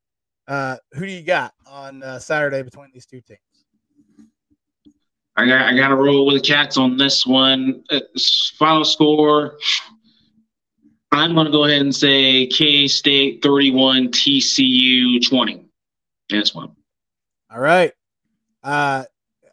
Uh, 0.46 0.76
who 0.92 1.06
do 1.06 1.12
you 1.12 1.22
got 1.22 1.54
on 1.66 2.02
uh, 2.02 2.18
Saturday 2.18 2.62
between 2.62 2.90
these 2.92 3.06
two 3.06 3.20
teams? 3.20 3.38
I 5.38 5.46
got 5.46 5.72
I 5.72 5.76
got 5.76 5.88
to 5.88 5.94
roll 5.94 6.26
with 6.26 6.42
the 6.42 6.48
Cats 6.48 6.76
on 6.76 6.96
this 6.96 7.24
one. 7.24 7.84
Uh, 7.90 8.00
final 8.58 8.84
score. 8.84 9.56
I'm 11.12 11.32
going 11.34 11.46
to 11.46 11.52
go 11.52 11.64
ahead 11.64 11.80
and 11.80 11.94
say 11.94 12.48
K 12.48 12.88
State 12.88 13.40
31, 13.40 14.08
TCU 14.08 15.24
20. 15.28 15.64
This 16.28 16.52
one. 16.52 16.72
All 17.52 17.60
right. 17.60 17.92
Uh, 18.64 19.04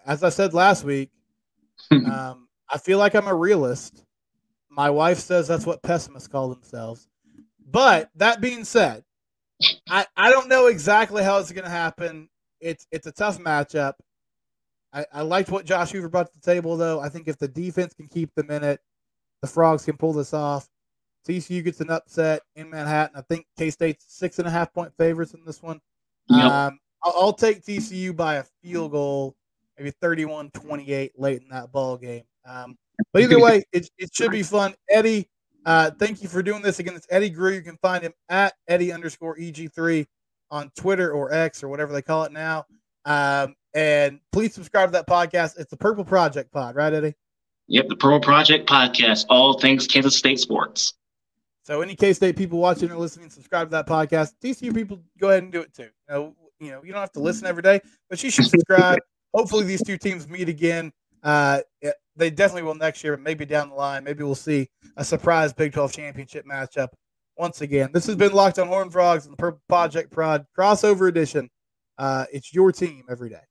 as 0.08 0.24
I 0.24 0.30
said 0.30 0.56
last 0.56 0.84
week, 0.84 1.12
um, 1.92 2.48
I 2.68 2.80
feel 2.80 2.98
like 2.98 3.14
I'm 3.14 3.28
a 3.28 3.36
realist. 3.36 4.04
My 4.72 4.90
wife 4.90 5.20
says 5.20 5.48
that's 5.48 5.68
what 5.68 5.84
pessimists 5.84 6.28
call 6.28 6.50
themselves. 6.50 7.08
But 7.64 8.10
that 8.16 8.42
being 8.42 8.64
said, 8.64 9.04
I, 9.88 10.08
I 10.18 10.32
don't 10.32 10.50
know 10.50 10.66
exactly 10.66 11.24
how 11.24 11.38
it's 11.38 11.52
going 11.52 11.64
to 11.64 11.70
happen. 11.70 12.28
It's 12.60 12.88
it's 12.92 13.06
a 13.06 13.12
tough 13.12 13.38
matchup. 13.38 13.94
I, 14.96 15.06
I 15.12 15.22
liked 15.24 15.52
what 15.52 15.66
Josh 15.66 15.92
Hoover 15.92 16.08
brought 16.08 16.32
to 16.32 16.40
the 16.40 16.52
table, 16.54 16.78
though. 16.78 17.02
I 17.02 17.10
think 17.10 17.28
if 17.28 17.38
the 17.38 17.50
defense 17.50 17.94
can 17.94 18.08
keep 18.08 18.34
them 18.34 18.50
in 18.50 18.64
it, 18.64 18.80
the 19.42 19.48
Frogs 19.48 19.84
can 19.84 19.98
pull 19.98 20.14
this 20.14 20.34
off. 20.34 20.70
TCU 21.28 21.64
gets 21.64 21.82
an 21.82 21.90
upset 21.90 22.44
in 22.56 22.70
Manhattan. 22.70 23.18
I 23.18 23.22
think 23.22 23.46
K 23.58 23.70
State's 23.70 24.06
six 24.08 24.40
and 24.40 24.48
a 24.48 24.52
half 24.52 24.74
point 24.74 24.94
favorites 24.98 25.34
in 25.34 25.44
this 25.46 25.62
one. 25.62 25.82
Yep. 26.30 26.46
Um, 26.46 26.80
I'll, 27.04 27.14
I'll, 27.18 27.34
take 27.34 27.64
TCU 27.64 28.16
by 28.16 28.36
a 28.36 28.44
field 28.64 28.92
goal, 28.92 29.36
maybe 29.78 29.92
31 30.02 30.52
28 30.52 31.20
late 31.20 31.42
in 31.42 31.50
that 31.50 31.72
ball 31.72 31.98
game. 31.98 32.24
Um, 32.48 32.78
but 33.12 33.24
either 33.24 33.40
way, 33.40 33.64
it, 33.74 33.90
it 33.98 34.10
should 34.14 34.32
be 34.32 34.44
fun. 34.44 34.76
Eddie, 34.90 35.28
uh, 35.66 35.92
thank 36.00 36.22
you 36.22 36.30
for 36.30 36.42
doing 36.42 36.62
this. 36.62 36.80
Again, 36.80 36.96
it's 36.96 37.08
Eddie 37.10 37.30
Grier. 37.30 37.56
You 37.56 37.62
can 37.62 37.78
find 37.78 38.04
him 38.04 38.14
at 38.30 38.54
Eddie 38.68 38.94
underscore 38.94 39.36
EG3 39.36 40.06
on 40.52 40.72
Twitter 40.78 41.12
or 41.12 41.34
X 41.34 41.64
or 41.64 41.70
whatever 41.70 41.92
they 41.92 42.02
call 42.02 42.24
it 42.24 42.32
now. 42.32 42.66
Um, 43.04 43.56
and 43.76 44.20
please 44.32 44.54
subscribe 44.54 44.88
to 44.88 44.94
that 44.94 45.08
podcast. 45.08 45.60
It's 45.60 45.70
the 45.70 45.78
Purple 45.78 46.06
Project 46.06 46.52
Pod, 46.52 46.76
right, 46.76 46.92
Eddie? 46.92 47.14
Yep, 47.68 47.90
the 47.90 47.96
Purple 47.98 48.22
Project 48.22 48.68
Podcast, 48.68 49.26
all 49.30 49.60
things 49.60 49.86
Kansas 49.86 50.16
State 50.16 50.40
sports. 50.40 50.94
So 51.64 51.82
any 51.82 51.96
K 51.96 52.14
State 52.14 52.38
people 52.38 52.58
watching 52.60 52.90
or 52.90 52.98
listening, 52.98 53.30
subscribe 53.30 53.68
to 53.68 53.72
that 53.72 53.88
podcast. 53.88 54.34
TCU 54.42 54.74
people, 54.74 55.00
go 55.20 55.30
ahead 55.30 55.44
and 55.44 55.52
do 55.52 55.62
it 55.62 55.74
too. 55.74 55.84
You 55.84 55.92
know, 56.10 56.36
you 56.60 56.72
know, 56.72 56.84
you 56.84 56.92
don't 56.92 57.02
have 57.02 57.12
to 57.14 57.20
listen 57.20 57.46
every 57.46 57.64
day, 57.64 57.82
but 58.10 58.24
you 58.24 58.30
should 58.30 58.46
subscribe. 58.46 59.00
Hopefully, 59.34 59.66
these 59.66 59.84
two 59.84 59.98
teams 59.98 60.30
meet 60.30 60.48
again. 60.48 60.92
Uh, 61.22 61.62
they 62.16 62.30
definitely 62.30 62.62
will 62.62 62.76
next 62.76 63.04
year, 63.04 63.18
but 63.18 63.24
maybe 63.24 63.46
down 63.46 63.70
the 63.70 63.76
line, 63.76 64.04
maybe 64.04 64.24
we'll 64.24 64.36
see 64.36 64.70
a 64.96 65.04
surprise 65.04 65.52
Big 65.52 65.74
12 65.74 65.92
championship 65.92 66.46
matchup 66.46 66.90
once 67.36 67.62
again. 67.62 67.90
This 67.92 68.06
has 68.06 68.16
been 68.16 68.32
Locked 68.32 68.60
on 68.60 68.68
Horn 68.68 68.90
Frogs 68.90 69.26
and 69.26 69.34
the 69.34 69.38
Purple 69.38 69.62
Project 69.68 70.12
Prod 70.12 70.46
crossover 70.58 71.10
edition. 71.10 71.50
Uh, 71.98 72.26
it's 72.32 72.54
your 72.54 72.72
team 72.72 73.04
every 73.10 73.30
day. 73.30 73.42